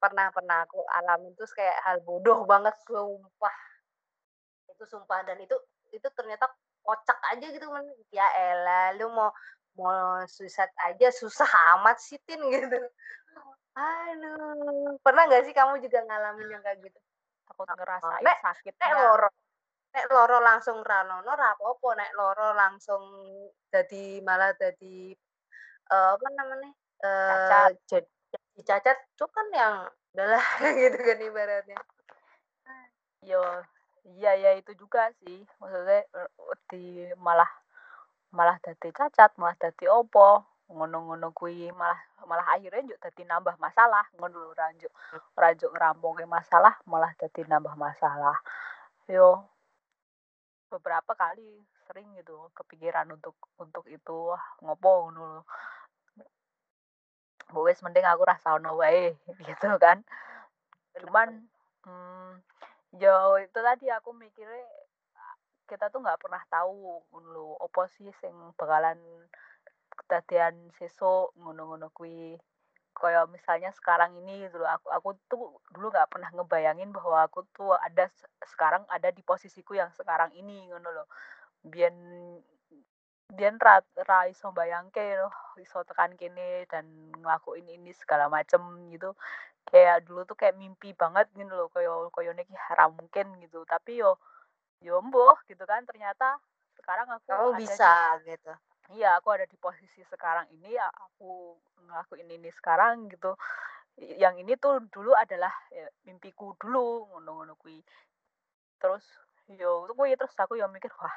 pernah 0.00 0.32
pernah 0.32 0.64
aku 0.64 0.80
alamin 0.88 1.36
terus 1.36 1.52
kayak 1.52 1.76
hal 1.84 2.00
bodoh 2.00 2.42
banget 2.48 2.72
sumpah. 2.88 3.56
Itu 4.72 4.84
sumpah 4.88 5.20
dan 5.28 5.36
itu 5.44 5.54
itu 5.92 6.08
ternyata 6.16 6.48
kocak 6.80 7.18
aja 7.36 7.46
gitu 7.52 7.68
kan 7.68 7.84
ya 8.08 8.24
elah 8.34 8.96
lu 8.96 9.12
mau 9.12 9.28
mau 9.76 10.24
susah 10.24 10.66
aja 10.88 11.12
susah 11.12 11.46
amat 11.76 12.00
sih 12.00 12.16
tin 12.24 12.40
gitu. 12.54 12.80
Aduh 13.76 14.96
pernah 15.04 15.28
nggak 15.28 15.44
sih 15.46 15.54
kamu 15.54 15.84
juga 15.84 16.00
ngalamin 16.08 16.48
yang 16.48 16.62
kayak 16.64 16.80
gitu? 16.80 16.98
Takut 17.46 17.68
Nek- 17.68 17.78
ngerasain 17.78 18.24
nek 18.24 18.92
loro 18.96 19.28
nek 19.90 20.06
loro 20.06 20.38
langsung 20.38 20.78
ranono 20.86 21.32
rapopo 21.34 21.92
nek 21.98 22.14
loro 22.14 22.54
langsung 22.54 23.02
jadi 23.68 24.22
malah 24.22 24.54
jadi 24.54 25.14
eh, 25.90 26.08
apa 26.14 26.26
namanya 26.34 26.70
eh 27.00 27.28
Cacat. 27.50 27.72
jadi 27.90 28.19
jadi 28.60 28.76
cacat 28.76 28.96
itu 29.16 29.24
kan 29.32 29.46
yang 29.56 29.74
udahlah 30.12 30.46
gitu 30.84 30.98
kan 31.00 31.16
ibaratnya. 31.16 31.80
Yo 33.24 33.40
iya 34.20 34.36
ya 34.36 34.50
itu 34.52 34.76
juga 34.76 35.08
sih. 35.24 35.48
Maksudnya 35.56 36.04
eh, 36.04 36.30
di 36.68 37.08
malah 37.16 37.48
malah 38.36 38.60
dadi 38.60 38.92
cacat 38.92 39.32
malah 39.40 39.56
dadi 39.56 39.88
opo. 39.88 40.44
Ngono-ngono 40.68 41.32
kuwi 41.32 41.72
malah 41.72 41.96
malah 42.28 42.44
akhirnya 42.52 42.92
juk 42.92 43.00
dadi 43.00 43.24
nambah 43.24 43.56
masalah. 43.56 44.04
Ngono 44.20 44.36
lho 44.44 44.52
ora 44.52 44.68
njuk 44.76 44.92
ora 45.40 45.48
njuk 45.56 45.72
ngerampungke 45.72 46.28
masalah 46.28 46.76
malah 46.84 47.16
dadi 47.16 47.40
nambah 47.48 47.80
masalah. 47.80 48.36
Yo 49.08 49.40
beberapa 50.68 51.16
kali 51.16 51.64
sering 51.88 52.12
gitu 52.20 52.52
kepikiran 52.52 53.08
untuk 53.08 53.40
untuk 53.56 53.88
itu. 53.88 54.36
Ngopo 54.60 55.08
ngono 55.08 55.48
wis 57.66 57.82
mending 57.82 58.06
aku 58.06 58.22
rasa 58.22 58.56
ono 58.58 58.78
wae 58.78 59.14
gitu 59.48 59.68
kan. 59.82 60.02
Cuman 60.98 61.28
hmm, 61.86 62.30
yo 62.98 63.38
itu 63.42 63.58
tadi 63.58 63.86
aku 63.90 64.10
mikirnya 64.14 64.66
kita 65.70 65.86
tuh 65.90 66.02
nggak 66.02 66.18
pernah 66.18 66.42
tahu 66.50 67.02
ngono 67.14 67.28
lho 67.30 67.46
opo 67.62 67.86
sih 67.94 68.10
sing 68.18 68.34
bakalan 68.58 68.98
kedadian 69.94 70.70
sesuk 70.78 71.34
ngono-ngono 71.38 71.90
kuwi. 71.94 72.38
Kayak 72.90 73.30
misalnya 73.30 73.70
sekarang 73.72 74.18
ini 74.18 74.44
gitu 74.44 74.58
loh 74.60 74.66
aku 74.66 74.86
aku 74.90 75.08
tuh 75.30 75.42
dulu 75.70 75.94
nggak 75.94 76.10
pernah 76.10 76.30
ngebayangin 76.34 76.90
bahwa 76.90 77.22
aku 77.26 77.46
tuh 77.54 77.72
ada 77.78 78.10
se- 78.10 78.28
sekarang 78.50 78.82
ada 78.90 79.14
di 79.14 79.22
posisiku 79.22 79.78
yang 79.78 79.88
sekarang 79.94 80.34
ini 80.34 80.68
ngono 80.68 80.90
loh 80.90 81.06
biyen 81.64 81.94
biyen 83.34 83.56
ra, 83.62 83.80
ra 84.08 84.26
iso 84.26 84.50
bayangke 84.50 85.18
iso 85.58 85.82
tekan 85.86 86.14
kene 86.18 86.66
dan 86.66 86.86
ngelakuin 87.18 87.66
ini 87.70 87.94
segala 87.94 88.26
macem 88.26 88.60
gitu. 88.90 89.14
Kayak 89.66 90.08
dulu 90.08 90.26
tuh 90.26 90.36
kayak 90.38 90.58
mimpi 90.58 90.90
banget 90.96 91.30
gitu 91.36 91.52
loh 91.52 91.68
koyo 91.70 92.10
koyo 92.10 92.34
niki 92.34 92.54
haram 92.56 92.96
mungkin 92.96 93.38
gitu. 93.38 93.62
Tapi 93.64 94.02
yo 94.02 94.18
yo 94.82 94.98
mbuh 95.00 95.38
gitu 95.46 95.62
kan. 95.64 95.86
Ternyata 95.86 96.38
sekarang 96.78 97.06
aku 97.12 97.24
kamu 97.28 97.50
di 97.56 97.66
bisa 97.66 98.18
gitu. 98.26 98.52
iya 98.90 99.14
aku 99.22 99.30
ada 99.30 99.46
di 99.46 99.54
posisi 99.54 100.02
sekarang 100.10 100.50
ini 100.50 100.74
ya 100.74 100.90
aku 100.90 101.54
ngelakuin 101.86 102.26
ini 102.26 102.50
sekarang 102.50 103.06
gitu. 103.12 103.38
Yang 104.00 104.34
ini 104.42 104.52
tuh 104.56 104.80
dulu 104.88 105.12
adalah 105.14 105.52
ya, 105.70 105.86
mimpiku 106.08 106.56
dulu 106.58 107.06
ngono-ngono 107.14 107.54
kuwi. 107.60 107.78
Terus 108.80 109.04
yo 109.50 109.86
itu 109.86 109.92
kuwi 109.94 110.16
terus 110.18 110.34
aku 110.34 110.58
yo 110.58 110.66
mikir 110.70 110.90
wah 110.98 111.14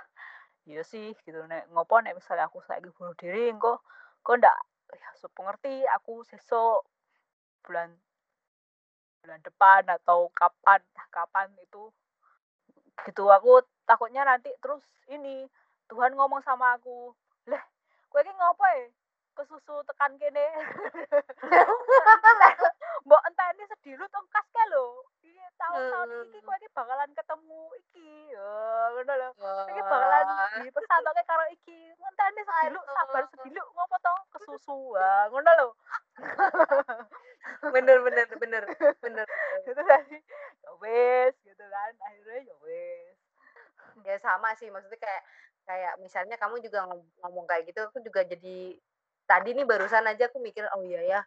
iya 0.69 0.82
sih 0.84 1.15
gitu. 1.26 1.39
Nek 1.47 1.67
ngopo 1.73 1.99
nek 1.99 2.15
misalnya 2.17 2.47
aku 2.47 2.60
saiki 2.63 2.89
bunuh 2.95 3.15
diri 3.19 3.52
engko 3.52 3.84
kok 4.23 4.39
ndak 4.39 4.58
ya 4.93 5.10
supo 5.19 5.43
ngerti 5.43 5.84
aku 5.97 6.23
sesuk 6.30 6.86
bulan 7.65 7.89
bulan 9.23 9.39
depan 9.43 9.84
atau 9.88 10.30
kapan 10.36 10.80
kapan 11.12 11.49
itu 11.60 11.91
gitu. 13.08 13.23
Aku 13.28 13.63
takutnya 13.88 14.23
nanti 14.23 14.52
terus 14.63 14.84
ini 15.12 15.47
Tuhan 15.91 16.15
ngomong 16.15 16.39
sama 16.43 16.80
aku 16.80 17.12
lah 17.52 17.63
kowe 18.08 18.23
iki 18.23 18.32
ngopo 18.32 18.63
ya 18.63 18.88
kesusu 19.34 19.82
tekan 19.89 20.13
kene. 20.21 20.43
Mbok 23.06 23.23
enteni 23.28 23.63
sedilut 23.67 24.12
engkas 24.13 24.47
ke 24.47 24.63
lho 24.71 25.12
tahun-tahun 25.57 26.09
iki 26.29 26.39
kowe 26.43 26.55
iki 26.57 26.69
bakalan 26.73 27.09
ketemu 27.13 27.61
iki. 27.79 28.11
Ya 28.33 28.51
ngono 28.93 29.13
lho. 29.17 29.29
Iki 29.69 29.81
bakalan 29.85 30.25
dipersatoke 30.65 31.23
karo 31.25 31.45
iki. 31.53 31.79
Enteni 31.97 32.41
sediluk 32.43 32.85
sabar 32.87 33.23
sediluk 33.31 33.67
ngopo 33.73 33.95
to? 34.01 34.15
Kesusu. 34.37 34.79
Ah 34.97 35.25
ngono 35.29 35.51
lho. 35.59 35.67
Bener 37.75 37.97
bener 38.03 38.27
bener 38.39 38.63
bener 39.03 39.25
gitu 39.67 39.81
tadi 39.83 40.17
ya 40.63 40.71
wes 40.79 41.35
gitu 41.43 41.63
kan. 41.67 41.91
Akhirnya 42.03 42.39
ya 42.47 42.55
wes 42.63 43.15
ya 44.03 44.15
sama 44.19 44.51
sih 44.57 44.67
maksudnya 44.73 44.99
kayak 44.99 45.23
kayak 45.63 45.93
misalnya 46.03 46.35
kamu 46.35 46.59
juga 46.59 46.83
ngom- 46.89 47.07
ngomong 47.23 47.45
kayak 47.47 47.71
gitu 47.71 47.79
aku 47.87 48.03
juga 48.03 48.25
jadi 48.27 48.75
tadi 49.23 49.49
nih 49.55 49.63
barusan 49.63 50.03
aja 50.03 50.27
aku 50.27 50.43
mikir 50.43 50.67
oh 50.75 50.83
iya 50.83 51.01
ya 51.07 51.21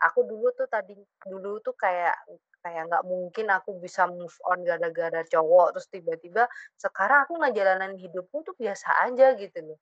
aku 0.00 0.24
dulu 0.24 0.48
tuh 0.56 0.64
tadi 0.66 0.96
dulu 1.28 1.60
tuh 1.60 1.76
kayak 1.76 2.16
kayak 2.62 2.86
nggak 2.88 3.04
mungkin 3.04 3.46
aku 3.50 3.76
bisa 3.82 4.06
move 4.06 4.32
on 4.46 4.62
gara-gara 4.62 5.26
cowok 5.26 5.74
terus 5.76 5.90
tiba-tiba 5.90 6.46
sekarang 6.78 7.26
aku 7.26 7.42
ngejalanin 7.42 7.98
hidupku 7.98 8.46
tuh 8.46 8.54
biasa 8.54 9.10
aja 9.10 9.34
gitu 9.34 9.58
loh. 9.66 9.78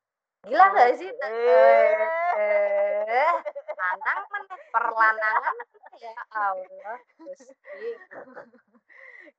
Gila 0.49 0.65
nggak 0.73 0.89
sih 0.97 1.11
eh 1.13 3.29
lanang 3.77 4.21
meneh 4.33 4.61
perlanangan 4.73 5.55
ya? 6.01 6.15
Allah 6.33 6.97
Gusti. 7.21 7.89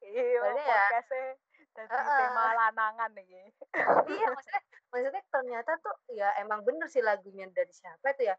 iya 0.06 0.24
ya- 0.30 0.42
podcastnya 0.46 1.26
jadi 1.72 1.88
Heeh. 1.90 2.18
tema 2.22 2.44
lanangan 2.54 3.10
nih. 3.18 3.50
Iya 4.12 4.28
maksudnya 4.30 4.62
maksudnya 4.92 5.24
ternyata 5.32 5.72
tuh 5.82 5.96
ya 6.14 6.30
emang 6.44 6.62
bener 6.68 6.86
sih 6.92 7.02
lagunya 7.02 7.50
dari 7.50 7.74
siapa 7.74 8.14
itu 8.14 8.30
ya. 8.30 8.36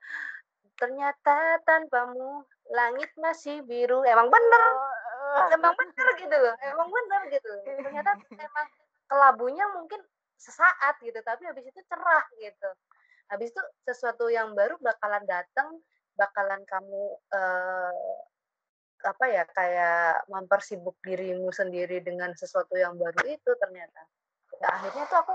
Ternyata 0.79 1.59
tanpamu 1.67 2.47
langit 2.71 3.11
masih 3.19 3.67
biru. 3.67 4.07
Emang 4.07 4.31
bener 4.31 4.63
emang 5.53 5.75
bener 5.75 6.09
gitu 6.21 6.37
loh 6.37 6.55
emang 6.61 6.89
bener 6.89 7.21
gitu 7.33 7.51
ternyata 7.65 8.11
emang 8.37 8.69
kelabunya 9.13 9.65
mungkin 9.77 10.01
sesaat 10.43 10.99
gitu 11.05 11.21
tapi 11.23 11.47
habis 11.47 11.63
itu 11.71 11.81
cerah 11.87 12.27
gitu. 12.43 12.71
Habis 13.31 13.55
itu 13.55 13.63
sesuatu 13.87 14.27
yang 14.33 14.57
baru 14.59 14.75
bakalan 14.83 15.23
datang 15.29 15.79
bakalan 16.19 16.65
kamu 16.67 17.03
eh, 17.33 18.17
apa 19.03 19.25
ya 19.31 19.43
kayak 19.51 20.27
mempersibuk 20.31 20.99
dirimu 21.03 21.51
sendiri 21.55 22.03
dengan 22.03 22.35
sesuatu 22.35 22.75
yang 22.75 22.99
baru 22.99 23.23
itu 23.31 23.51
ternyata. 23.61 24.03
Ya 24.59 24.69
akhirnya 24.75 25.05
tuh 25.07 25.19
aku 25.23 25.35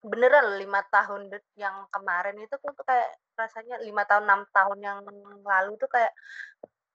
beneran 0.00 0.56
lima 0.56 0.80
tahun 0.88 1.28
yang 1.60 1.84
kemarin 1.92 2.40
itu 2.40 2.56
tuh 2.56 2.72
kayak 2.88 3.20
rasanya 3.36 3.76
lima 3.84 4.08
tahun 4.08 4.24
enam 4.24 4.42
tahun 4.48 4.78
yang 4.80 4.98
lalu 5.44 5.76
tuh 5.76 5.92
kayak 5.92 6.12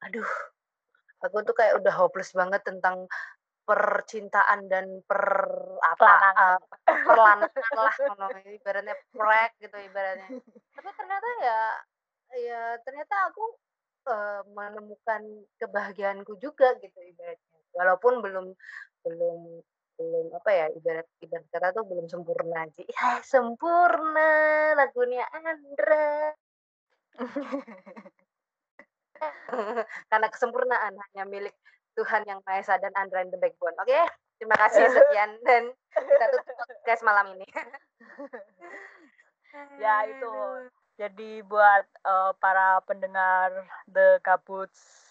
aduh 0.02 0.26
aku 1.24 1.36
tuh 1.48 1.56
kayak 1.56 1.80
udah 1.80 1.94
hopeless 1.96 2.36
banget 2.36 2.62
tentang 2.66 3.08
percintaan 3.66 4.70
dan 4.70 5.02
per 5.10 5.26
apa 5.82 6.10
uh, 6.38 6.58
perlanangan 6.86 7.72
lah 7.74 7.94
ngono, 8.14 8.28
ibaratnya 8.46 8.96
prek 9.10 9.52
gitu 9.58 9.74
ibaratnya. 9.74 10.30
Tapi 10.78 10.90
ternyata 10.94 11.30
ya 11.42 11.62
ya 12.36 12.62
ternyata 12.86 13.16
aku 13.34 13.46
eh, 14.06 14.42
menemukan 14.54 15.22
kebahagiaanku 15.58 16.38
juga 16.38 16.78
gitu 16.78 17.00
ibaratnya. 17.02 17.58
Walaupun 17.74 18.22
belum 18.22 18.46
belum 19.02 19.40
belum 19.96 20.26
apa 20.38 20.50
ya 20.54 20.68
ibarat 20.76 21.08
ibarat 21.26 21.46
kata 21.50 21.68
tuh 21.74 21.84
belum 21.90 22.06
sempurna 22.06 22.70
sih. 22.78 22.86
Ya 22.86 23.18
sempurna 23.34 24.30
lagunya 24.78 25.26
Andra 25.34 26.38
karena 30.12 30.28
kesempurnaan 30.30 30.94
hanya 30.94 31.24
milik 31.26 31.56
Tuhan 31.96 32.28
yang 32.28 32.44
Maha 32.44 32.60
Esa 32.60 32.76
dan 32.78 32.92
Andra 32.96 33.24
and 33.24 33.32
the 33.32 33.40
Backbone 33.40 33.76
oke 33.78 34.00
terima 34.36 34.56
kasih 34.60 34.84
sekian 34.96 35.32
dan 35.44 35.72
kita 35.96 36.26
tutup 36.32 36.56
podcast 36.60 37.04
malam 37.04 37.36
ini 37.36 37.48
Ya, 39.80 40.04
itu. 40.04 40.32
jadi 40.96 41.40
buat 41.48 41.88
eh, 41.88 42.32
para 42.40 42.84
pendengar 42.84 43.52
The 43.88 44.20
Gabuts 44.20 45.06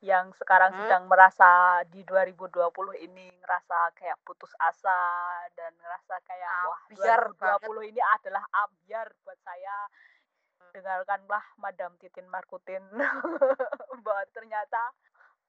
yang 0.00 0.32
sekarang 0.34 0.72
Mhm. 0.72 0.78
sedang 0.82 1.04
merasa 1.06 1.50
di 1.86 2.02
2020 2.02 2.96
ini 2.98 3.30
ngerasa 3.38 3.92
kayak 3.94 4.18
putus 4.26 4.50
asa 4.58 4.98
dan 5.54 5.70
ngerasa 5.78 6.14
kayak 6.26 6.56
wah 6.66 6.80
Ambiar 6.88 7.20
2020 7.62 7.92
ini 7.92 8.00
adalah 8.16 8.42
ambiar 8.50 9.06
buat 9.22 9.38
saya 9.44 9.76
dengarkanlah 10.72 11.44
Madam 11.60 11.94
Titin 12.00 12.26
Markutin 12.28 12.82
bahwa 14.04 14.24
ternyata 14.32 14.80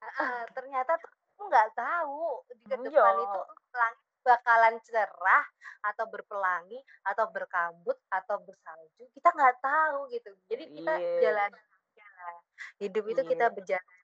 Ah, 0.04 0.44
ternyata 0.52 1.00
tuh 1.00 1.08
aku 1.08 1.42
nggak 1.48 1.70
tahu 1.72 2.44
di 2.52 2.64
ke 2.68 2.76
Hmm, 2.76 2.84
depan 2.92 3.14
iya. 3.16 3.24
itu 3.24 3.40
langit 3.72 4.00
bakalan 4.24 4.74
cerah 4.84 5.44
atau 5.84 6.04
berpelangi 6.08 6.80
atau 7.04 7.28
berkabut 7.28 7.96
atau 8.08 8.36
bersalju 8.40 9.04
kita 9.12 9.28
nggak 9.32 9.56
tahu 9.60 10.08
gitu 10.12 10.32
jadi 10.48 10.64
kita 10.68 10.92
Iya. 10.96 11.20
jalan 11.24 11.52
jalan 11.96 12.34
hidup 12.80 13.04
itu 13.08 13.22
kita 13.24 13.46
Iya. 13.48 13.54
berjalan 13.56 13.96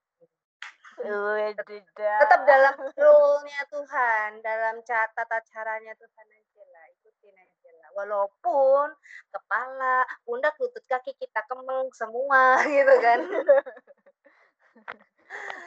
tetap 2.21 2.41
dalam 2.45 2.75
rule-nya 2.93 3.61
Tuhan 3.73 4.29
dalam 4.45 4.85
ca- 4.85 5.09
tata 5.17 5.41
caranya 5.49 5.97
Tuhan 5.97 6.27
aja 6.29 6.63
lah 6.69 6.85
ikutin 7.01 7.37
aja 7.41 7.71
lah 7.80 7.80
walaupun 7.93 8.87
kepala 9.29 9.97
pundak 10.23 10.55
lutut 10.57 10.83
kaki 10.85 11.15
kita 11.15 11.41
kemeng 11.45 11.91
semua 11.91 12.59
gitu 12.67 12.95
kan. 12.99 13.21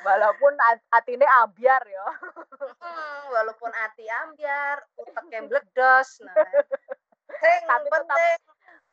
Walaupun 0.03 0.51
at- 0.61 0.87
atine 0.91 1.23
ambiar 1.39 1.79
ya 1.81 2.07
Hmm, 2.83 3.31
walaupun 3.31 3.71
hati 3.71 4.03
ambiar, 4.21 4.83
utek 4.93 5.23
yang 5.31 5.47
bledos, 5.47 6.19
nah. 6.19 6.35
Yang 7.39 7.63
Tapi 7.71 7.87
tetap- 7.87 8.03
penting. 8.11 8.39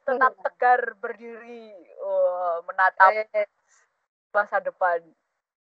tetap 0.00 0.32
tegar 0.40 0.80
berdiri 0.96 1.74
oh, 1.98 2.62
menatap 2.64 3.10
Eh, 3.34 3.46
masa 4.30 4.58
depan. 4.58 5.02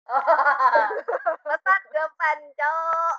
Masa 1.46 1.74
depan, 1.88 2.38
Cok. 2.52 3.16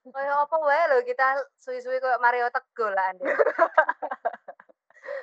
Kayak 0.00 0.36
apa 0.40 0.56
wae 0.58 0.82
lho 0.88 0.98
kita 1.04 1.26
suwi-suwi 1.58 1.98
kayak 1.98 2.18
Mario 2.18 2.48
Teguh 2.48 2.88
lah 2.88 3.12
ini- 3.12 3.36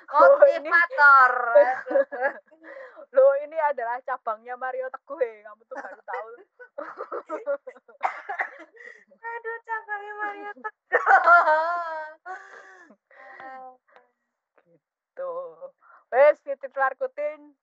Motivator. 0.08 1.34
Loh 3.16 3.34
ini 3.40 3.58
adalah 3.58 3.98
cabangnya 4.02 4.56
Mario 4.56 4.88
Teguh 4.88 5.18
ya 5.18 5.46
kamu 5.46 5.62
tuh 5.66 5.76
baru 5.76 6.02
tahu 6.02 6.30
Aduh, 9.28 9.58
cabangnya 9.64 10.14
Mario 10.16 10.52
Teguh. 10.56 11.04
tuh 15.12 15.74
wes 16.08 16.38
titik 16.40 16.72
larkutin 16.72 17.58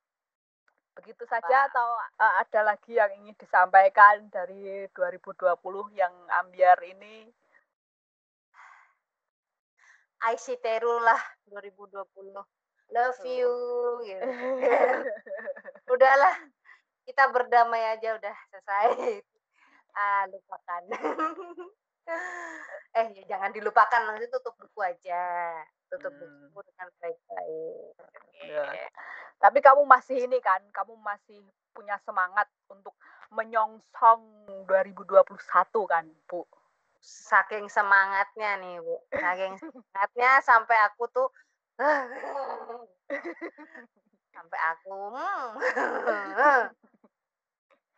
begitu 0.95 1.27
saja 1.27 1.69
atau 1.69 1.89
uh, 2.23 2.35
ada 2.41 2.75
lagi 2.75 2.95
yang 2.95 3.11
ingin 3.23 3.35
disampaikan 3.37 4.31
dari 4.31 4.87
2020 4.95 5.55
yang 5.99 6.15
ambiar 6.43 6.79
ini? 6.87 7.29
I 10.25 10.41
see 10.41 10.57
Teru 10.57 11.03
lah 11.05 11.21
2020. 11.53 12.09
Love 12.95 13.23
you 13.27 13.53
gitu. 14.07 14.25
udahlah 15.95 16.35
kita 17.05 17.29
berdamai 17.29 17.83
aja 17.93 18.17
udah 18.17 18.37
selesai. 18.51 18.89
Ah 19.95 20.27
lupakan 20.27 20.83
eh 22.95 23.07
jangan 23.27 23.51
dilupakan 23.51 24.01
nanti 24.07 24.29
tutup 24.31 24.55
buku 24.61 24.81
aja 24.85 25.55
tutup 25.91 26.13
Hmm. 26.15 26.51
buku 26.53 26.61
dengan 26.71 26.89
baik-baik 27.01 27.95
Ya. 28.45 28.61
Oke. 28.61 28.85
tapi 29.41 29.59
kamu 29.65 29.83
masih 29.89 30.29
ini 30.29 30.39
kan 30.45 30.61
kamu 30.75 30.95
masih 31.01 31.41
punya 31.73 31.97
semangat 32.05 32.47
untuk 32.69 32.93
menyongsong 33.33 34.21
2021 34.69 35.91
kan 35.91 36.05
Bu 36.29 36.45
saking 37.05 37.69
semangatnya 37.69 38.57
nih 38.65 38.81
bu 38.81 38.97
saking 39.13 39.53
semangatnya 39.61 40.41
sampai 40.41 40.77
aku 40.89 41.05
tuh 41.13 41.29
sampai 44.35 44.61
aku 44.73 44.97
hmm, 45.13 45.51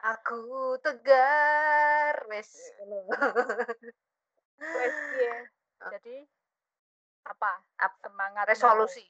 aku 0.07 0.39
tegar. 0.83 2.15
Wes 2.31 2.51
Wes, 4.57 4.95
piye? 5.13 5.37
jadi 5.93 6.17
apa? 7.27 7.53
Ap- 7.83 8.01
semangat 8.07 8.47
resolusi. 8.47 9.03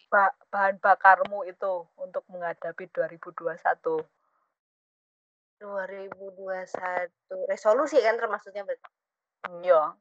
bahan 0.51 0.81
bakarmu 0.81 1.45
itu 1.45 1.85
untuk 2.01 2.25
menghadapi 2.33 2.89
2021 2.91 4.01
2021 5.61 7.49
resolusi 7.49 7.97
kan 8.05 8.17
termasuknya 8.21 8.65
berarti 8.65 8.89
iya. 9.65 9.97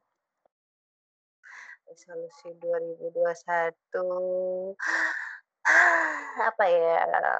Resolusi 1.86 2.49
2021 2.60 4.75
apa 6.49 6.65
ya 6.67 7.39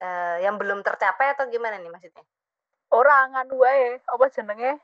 Eh, 0.00 0.36
yang 0.40 0.56
belum 0.56 0.80
tercapai 0.80 1.36
atau 1.36 1.44
gimana 1.52 1.76
nih 1.76 1.92
maksudnya? 1.92 2.24
Orang 2.88 3.36
anu 3.36 3.60
wae. 3.60 4.00
Apa 4.08 4.32
jenenge? 4.32 4.80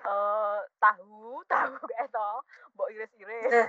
Eh 0.00 0.58
tahu 0.80 1.42
tahu 1.52 1.74
kayak 1.90 2.08
to. 2.14 2.30
Mbok 2.78 2.88
iris-iris. 2.94 3.50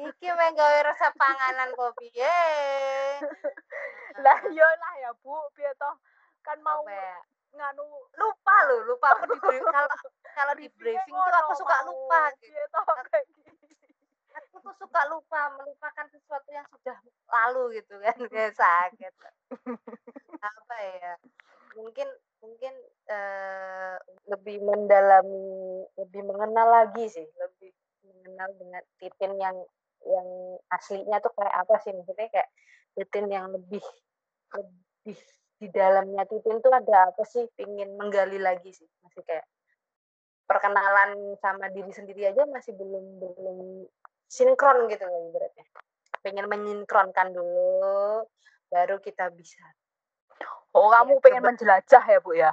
Iki 0.00 0.28
meh 0.32 0.50
gawe 0.56 0.78
resep 0.88 1.12
panganan 1.20 1.70
kopi 1.76 2.08
ye 2.14 2.40
lah 4.20 4.38
iya 4.48 4.68
lah 4.68 4.92
ya 5.00 5.10
bu 5.20 5.34
piye 5.52 5.70
toh 5.76 5.94
kan 6.40 6.56
mau 6.64 6.80
Apa 6.84 6.92
ya? 6.92 7.16
nganu 7.50 7.84
lupa 8.16 8.54
lo 8.70 8.76
lupa 8.86 9.08
aku 9.16 9.24
di 9.28 9.38
kalau 9.60 9.90
kalau 10.32 10.54
di 10.56 10.66
briefing 10.78 11.16
tuh 11.16 11.36
aku 11.44 11.52
suka 11.58 11.76
lupa 11.84 12.30
gitu. 12.38 12.52
piye 12.52 12.62
toh 12.72 12.84
kayak 13.10 13.24
gini 13.28 13.49
aku 14.34 14.56
tuh 14.62 14.74
suka 14.78 15.00
lupa 15.10 15.40
melupakan 15.58 16.06
sesuatu 16.10 16.48
yang 16.50 16.66
sudah 16.70 16.96
lalu 17.30 17.82
gitu 17.82 17.94
kan 17.98 18.16
kayak 18.32 18.54
sakit. 18.54 19.12
Apa 20.50 20.76
ya 20.78 21.12
mungkin 21.78 22.08
mungkin 22.42 22.74
eh, 23.06 23.96
lebih 24.26 24.58
mendalami 24.64 25.86
lebih 26.00 26.22
mengenal 26.26 26.66
lagi 26.66 27.06
sih 27.06 27.26
lebih 27.38 27.70
mengenal 28.02 28.50
dengan 28.58 28.82
titin 28.98 29.32
yang 29.38 29.56
yang 30.08 30.28
aslinya 30.72 31.20
tuh 31.20 31.30
kayak 31.36 31.54
apa 31.54 31.74
sih 31.84 31.92
maksudnya 31.92 32.26
kayak 32.32 32.50
titin 32.96 33.28
yang 33.28 33.52
lebih 33.52 33.84
lebih 34.56 35.18
di 35.60 35.68
dalamnya 35.68 36.24
titin 36.24 36.58
tuh 36.64 36.72
ada 36.72 37.12
apa 37.12 37.22
sih 37.28 37.44
pingin 37.54 37.92
menggali 38.00 38.40
lagi 38.40 38.72
sih 38.72 38.88
masih 39.04 39.20
kayak 39.28 39.44
perkenalan 40.48 41.36
sama 41.38 41.68
diri 41.70 41.92
sendiri 41.92 42.32
aja 42.32 42.48
masih 42.48 42.74
belum 42.74 43.20
belum 43.20 43.58
sinkron 44.30 44.86
gitu 44.86 45.02
loh 45.02 45.26
ibaratnya 45.28 45.66
pengen 46.22 46.46
menyinkronkan 46.46 47.34
dulu 47.34 48.22
baru 48.70 49.02
kita 49.02 49.26
bisa 49.34 49.60
oh 50.70 50.86
kamu 50.88 51.18
Iya, 51.18 51.22
pengen 51.26 51.42
coba. 51.42 51.48
menjelajah 51.50 52.04
ya 52.06 52.18
bu 52.22 52.32
ya 52.38 52.52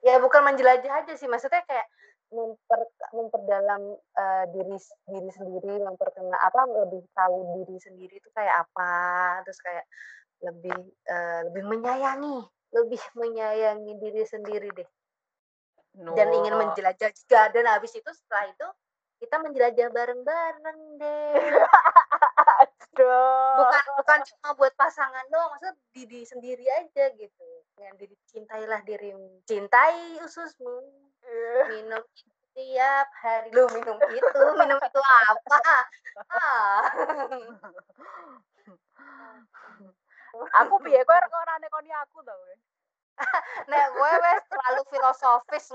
ya 0.00 0.16
bukan 0.16 0.40
menjelajah 0.40 1.04
aja 1.04 1.12
sih 1.12 1.28
maksudnya 1.28 1.60
kayak 1.68 1.84
memper 2.30 2.80
memperdalam 3.12 3.82
eh, 4.16 4.44
diri 4.54 4.78
diri 5.04 5.30
sendiri 5.34 5.82
memperkenal 5.82 6.38
apa 6.40 6.62
lebih 6.86 7.04
tahu 7.12 7.60
diri 7.60 7.76
sendiri 7.76 8.14
itu 8.16 8.30
kayak 8.32 8.64
apa 8.64 8.90
terus 9.44 9.60
kayak 9.60 9.84
lebih 10.40 10.72
eh, 11.04 11.40
lebih 11.50 11.64
menyayangi 11.68 12.38
lebih 12.70 13.02
menyayangi 13.12 13.92
diri 13.98 14.22
sendiri 14.24 14.70
deh 14.72 14.88
dan 16.14 16.30
ingin 16.30 16.54
No. 16.54 16.60
menjelajah 16.64 17.10
juga 17.10 17.50
dan 17.50 17.66
habis 17.66 17.90
itu 17.92 18.06
setelah 18.14 18.46
itu 18.46 18.66
kita 19.20 19.36
menjelajah 19.44 19.88
bareng-bareng 19.92 20.80
deh. 20.96 21.34
Bukan 23.00 23.84
bukan 23.96 24.20
cuma 24.28 24.48
buat 24.56 24.72
pasangan 24.76 25.24
doang 25.32 25.48
maksudnya 25.56 25.72
diri 25.96 26.20
sendiri 26.24 26.64
aja 26.80 27.12
gitu. 27.16 27.48
Dengan 27.76 27.96
diri 27.96 28.16
cintailah 28.28 28.80
dirimu. 28.84 29.40
Cintai 29.48 30.20
ususmu. 30.20 30.84
Minum 31.70 32.02
itu 32.16 32.32
tiap 32.56 33.08
hari. 33.24 33.48
Lu 33.56 33.64
minum 33.72 33.96
itu 34.10 34.40
minum 34.56 34.78
itu 34.80 35.00
apa? 35.00 35.58
Ah. 36.28 36.80
aku 40.60 40.74
piye? 40.84 41.00
Kowe 41.04 41.16
ora 41.16 41.54
nekoni 41.60 41.92
aku 41.94 42.20
kowe? 42.20 42.54
Nah 43.68 43.84
gue 43.92 44.12
wes 44.24 44.42
terlalu 44.48 44.82
filosofis 44.88 45.66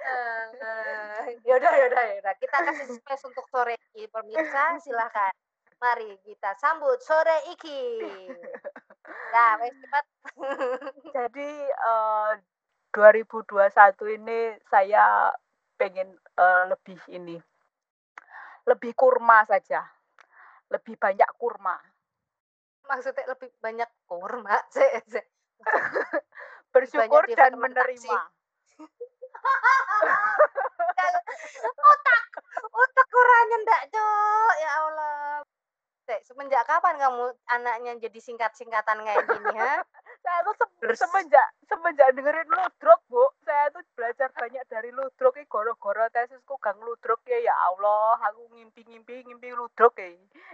engko 0.00 1.46
yaudah 1.46 1.72
yaudah 1.72 2.02
yaudah. 2.16 2.34
Kita 2.38 2.56
kasih 2.62 2.86
space 3.00 3.24
untuk 3.26 3.46
sore 3.48 3.74
ini 3.94 4.06
pemirsa. 4.10 4.76
Silahkan. 4.82 5.32
Mari 5.76 6.16
kita 6.24 6.56
sambut 6.56 7.00
sore 7.04 7.52
iki. 7.52 8.00
Nah 9.32 9.60
wes 9.60 9.74
cepat. 9.76 10.04
Jadi 11.16 11.50
eh, 11.68 12.32
2021 12.92 14.16
ini 14.16 14.38
saya 14.72 15.32
pengen 15.76 16.16
eh, 16.16 16.62
lebih 16.72 17.00
ini 17.12 17.36
lebih 18.66 18.92
kurma 18.98 19.46
saja. 19.46 19.86
Lebih 20.68 20.98
banyak 20.98 21.30
kurma. 21.38 21.78
Maksudnya 22.90 23.24
lebih 23.30 23.50
banyak 23.62 23.90
kurma. 24.10 24.58
Bersyukur 26.74 27.24
banyak 27.24 27.38
dan 27.38 27.52
menerima. 27.56 28.35
Otak 31.76 32.22
otak 32.70 33.06
kurangnya 33.10 33.56
ndak 33.64 33.82
cok 33.92 34.52
ya 34.60 34.70
Allah. 34.82 35.42
Semenjak 36.22 36.62
kapan 36.70 37.02
kamu 37.02 37.34
anaknya 37.50 37.92
jadi 37.98 38.18
singkat-singkatan 38.22 39.02
kayak 39.02 39.26
gini 39.26 39.54
ha 39.58 39.82
Saya 40.26 40.42
tuh 40.42 40.54
se- 40.58 40.74
Terus- 40.82 40.98
semenjak 40.98 41.48
semenjak 41.70 42.08
dengerin 42.18 42.50
ludruk, 42.50 43.00
Bu. 43.06 43.22
Saya 43.46 43.70
tuh 43.70 43.82
belajar 43.94 44.26
banyak 44.34 44.64
dari 44.66 44.90
ludruk 44.90 45.38
iki 45.38 45.46
goro-goro 45.46 46.02
tesisku 46.10 46.58
gang 46.58 46.82
ludruk 46.82 47.22
ya 47.30 47.38
ya 47.38 47.54
Allah, 47.70 48.18
aku 48.26 48.50
ngimpi-ngimpi 48.50 49.22
ngimpi 49.22 49.54
ludruk 49.54 49.94
ya. 50.02 50.10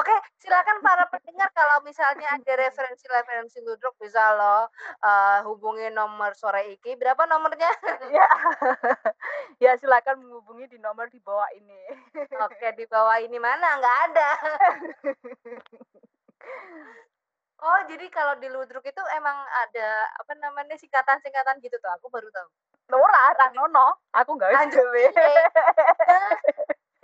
Oke, 0.00 0.14
silakan 0.40 0.80
para 0.80 1.04
pendengar 1.12 1.52
kalau 1.52 1.84
misalnya 1.84 2.32
ada 2.32 2.52
referensi-referensi 2.56 3.60
ludruk 3.60 3.92
bisa 4.00 4.32
lo 4.40 4.72
eh, 5.04 5.38
hubungi 5.44 5.92
nomor 5.92 6.32
sore 6.32 6.64
iki. 6.72 6.96
Berapa 6.96 7.28
nomornya? 7.28 7.68
ya. 8.16 8.28
ya 9.64 9.72
silakan 9.76 10.24
menghubungi 10.24 10.64
di 10.72 10.78
nomor 10.80 11.12
di 11.12 11.20
bawah 11.20 11.48
ini. 11.52 11.76
Oke, 12.40 12.72
di 12.72 12.88
bawah 12.88 13.20
ini 13.20 13.36
mana? 13.36 13.76
Nggak 13.76 13.98
ada. 14.08 14.28
Oh, 17.60 17.80
jadi 17.84 18.08
kalau 18.08 18.40
di 18.40 18.48
ludruk 18.48 18.80
itu 18.80 19.02
emang 19.16 19.36
ada 19.68 19.88
apa 20.16 20.32
namanya 20.40 20.80
singkatan-singkatan 20.80 21.60
gitu 21.60 21.76
tuh. 21.76 21.92
Aku 22.00 22.08
baru 22.08 22.32
tahu. 22.32 22.48
Ora, 22.96 23.36
ra 23.36 23.46
ngono. 23.52 24.00
Aku 24.16 24.34
enggak 24.34 24.56
Lanjut, 24.56 24.80
gawe. 24.80 25.04
piye? 25.12 25.44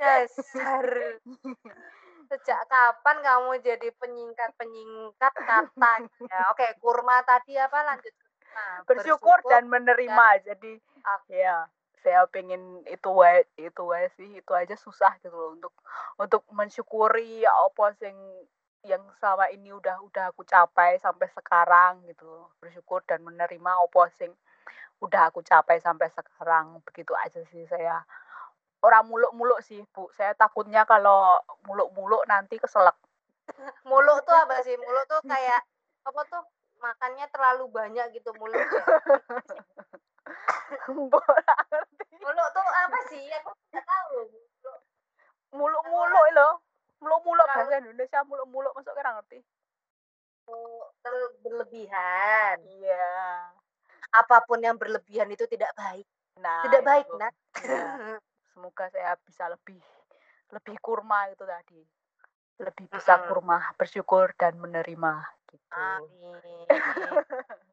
Dasar. 0.00 0.86
Sejak 2.26 2.60
kapan 2.66 3.16
kamu 3.22 3.52
jadi 3.62 3.88
penyingkat-penyingkat 4.02 5.34
kata? 5.46 5.94
Ya, 6.26 6.40
oke, 6.50 6.66
kurma 6.82 7.22
tadi 7.22 7.54
apa 7.54 7.86
lanjut? 7.86 8.10
Nah, 8.50 8.82
Bersyukur 8.88 9.38
dan 9.46 9.70
menerima. 9.70 10.42
Jadi 10.42 10.80
Oke. 11.06 11.38
ya 11.38 11.70
saya 12.02 12.22
pengen 12.30 12.86
itu 12.86 13.10
wae 13.10 13.42
itu 13.58 13.82
wae 13.82 14.06
sih 14.14 14.38
itu 14.38 14.52
aja 14.54 14.78
susah 14.78 15.18
gitu 15.26 15.34
loh 15.34 15.58
untuk 15.58 15.74
untuk 16.22 16.42
mensyukuri 16.54 17.42
apa 17.42 17.98
sing 17.98 18.14
yang 18.86 19.02
selama 19.18 19.50
ini 19.50 19.74
udah 19.74 19.98
udah 20.06 20.30
aku 20.30 20.46
capai 20.46 20.96
sampai 21.02 21.28
sekarang 21.34 22.06
gitu 22.06 22.46
bersyukur 22.62 23.02
dan 23.04 23.20
menerima 23.26 23.70
apa 23.82 24.02
sing 24.14 24.30
udah 25.02 25.28
aku 25.28 25.42
capai 25.42 25.82
sampai 25.82 26.08
sekarang 26.14 26.80
begitu 26.86 27.12
aja 27.18 27.42
sih 27.50 27.66
saya 27.68 28.00
orang 28.80 29.04
muluk-muluk 29.10 29.60
sih 29.60 29.82
bu 29.92 30.08
saya 30.14 30.32
takutnya 30.38 30.86
kalau 30.86 31.36
muluk-muluk 31.66 32.22
nanti 32.30 32.56
keselak 32.56 32.96
Muluk 33.88 34.18
tuh 34.26 34.36
apa 34.36 34.62
sih? 34.62 34.74
Muluk 34.78 35.04
tuh 35.06 35.20
kayak 35.26 35.62
apa 36.06 36.20
tuh? 36.26 36.42
Makannya 36.82 37.26
terlalu 37.32 37.64
banyak 37.72 38.06
gitu 38.12 38.30
muluk. 38.36 38.60
ya. 38.60 38.84
Muluk 42.22 42.48
tuh 42.52 42.66
apa 42.66 42.98
sih? 43.10 43.22
Aku 43.42 43.50
nggak 43.72 43.84
tahu. 43.86 44.18
Muluk. 44.26 44.78
muluk-muluk 45.56 46.26
loh 46.36 46.54
muluk-muluk 47.00 47.46
bahasa 47.46 47.78
Indonesia 47.80 48.20
muluk-muluk 48.24 48.72
masuk 48.76 48.94
kira 48.96 49.12
ngerti 49.20 49.40
berlebihan. 51.42 52.56
iya 52.78 53.50
Apa 54.14 54.46
pun 54.46 54.62
yang 54.62 54.78
berlebihan 54.78 55.26
itu 55.34 55.44
tidak 55.50 55.74
baik. 55.74 56.06
nah 56.38 56.62
Tidak 56.62 56.82
baik, 56.86 57.06
itu. 57.10 57.16
Nat. 57.18 57.34
Iya. 57.66 58.18
semoga 58.54 58.88
saya 58.88 59.12
bisa 59.20 59.52
lebih 59.52 59.80
lebih 60.48 60.76
kurma 60.80 61.28
itu 61.28 61.44
tadi 61.44 61.82
lebih 62.56 62.88
bisa 62.88 63.20
Mm-mm. 63.20 63.28
kurma 63.28 63.58
bersyukur 63.76 64.32
dan 64.40 64.56
menerima 64.56 65.12
gitu 65.52 65.76
Amin. 65.76 66.64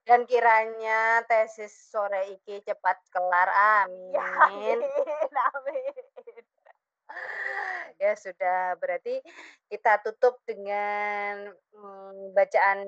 Dan 0.03 0.27
kiranya 0.27 1.23
tesis 1.23 1.71
sore 1.71 2.35
iki 2.35 2.59
cepat 2.67 2.99
kelar. 3.07 3.47
Ya, 4.11 4.27
Amin. 4.51 4.83
amin 5.31 5.95
Ya 8.01 8.13
sudah, 8.19 8.75
berarti 8.81 9.21
kita 9.71 10.01
tutup 10.03 10.41
dengan 10.43 11.53
mm, 11.71 12.35
bacaan 12.35 12.83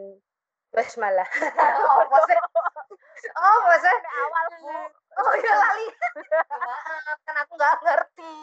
basmalah. 0.75 1.29
oh, 1.87 2.03
pose. 2.11 2.35
Oh, 3.39 3.57
awal 3.71 4.45
bu 4.59 4.69
Oh, 5.15 5.31
iya 5.39 5.53
lali. 5.55 5.87
Maaf, 6.51 7.19
kan 7.23 7.35
aku 7.39 7.55
nggak 7.55 7.75
ngerti. 7.87 8.35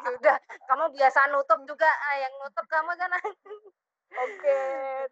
Udah, 0.16 0.36
kamu 0.64 0.84
biasa 0.96 1.28
nutup 1.28 1.60
juga. 1.68 1.84
Ah, 1.84 2.16
yang 2.16 2.32
nutup 2.40 2.64
kamu 2.64 2.96
kan. 2.96 3.12
Oke, 4.10 4.60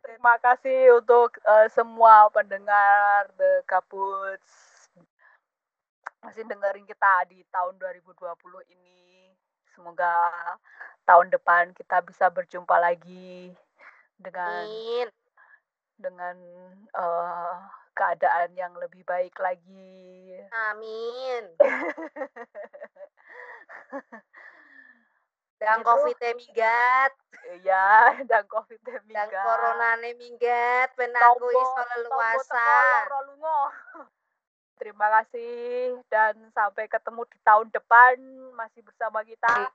terima 0.01 0.41
kasih 0.41 0.97
untuk 0.97 1.37
eh, 1.45 1.69
semua 1.69 2.33
pendengar 2.33 3.29
The 3.37 3.63
Kaputs. 3.69 4.68
Masih 6.19 6.43
dengerin 6.45 6.85
kita 6.85 7.25
di 7.27 7.43
tahun 7.49 7.77
2020 7.77 8.61
ini. 8.69 9.33
Semoga 9.71 10.31
tahun 11.05 11.31
depan 11.31 11.73
kita 11.73 12.01
bisa 12.03 12.29
berjumpa 12.29 12.77
lagi 12.77 13.55
dengan 14.17 14.67
Amin. 14.67 15.09
dengan 15.95 16.37
eh, 16.91 17.55
keadaan 17.93 18.53
yang 18.53 18.73
lebih 18.75 19.05
baik 19.05 19.39
lagi. 19.39 20.37
Amin. 20.71 21.43
Dan 25.59 25.77
Gitu. 25.77 25.85
covid 25.85 26.17
minggat, 26.37 27.13
Ya, 27.67 28.15
dan 28.23 28.47
COVID 28.47 28.79
dan 28.79 29.03
minggat. 29.03 29.27
corona 29.33 29.99
minggat, 29.99 30.95
ben 30.95 31.11
aku 31.11 31.43
Tombo- 31.43 31.51
iso 31.51 31.83
leluasa. 31.99 32.71
Terima 34.79 35.11
kasih 35.21 35.99
dan 36.07 36.39
sampai 36.55 36.87
ketemu 36.87 37.27
di 37.27 37.39
tahun 37.43 37.67
depan 37.75 38.15
masih 38.55 38.87
bersama 38.87 39.27
kita. 39.27 39.75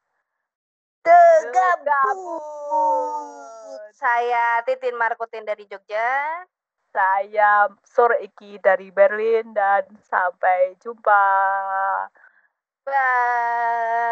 The 1.04 1.52
Gabut. 1.52 1.84
Gabut. 1.84 2.40
Saya 3.92 4.64
Titin 4.64 4.96
Markutin 4.96 5.44
dari 5.44 5.68
Jogja. 5.68 6.48
Saya 6.94 7.74
Sore 7.84 8.24
Iki 8.24 8.64
dari 8.64 8.88
Berlin 8.94 9.52
dan 9.52 9.84
sampai 10.08 10.80
jumpa. 10.80 11.26
Bye. 12.88 14.04